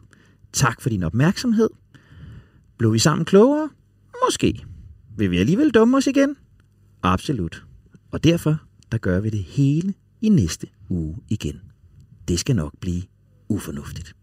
[0.53, 1.71] Tak for din opmærksomhed.
[2.79, 3.69] Blev vi sammen klogere?
[4.27, 4.65] Måske.
[5.17, 6.37] Vil vi alligevel dumme os igen?
[7.03, 7.65] Absolut.
[8.11, 8.57] Og derfor,
[8.93, 11.61] der gør vi det hele i næste uge igen.
[12.29, 13.03] Det skal nok blive
[13.49, 14.18] ufornuftigt.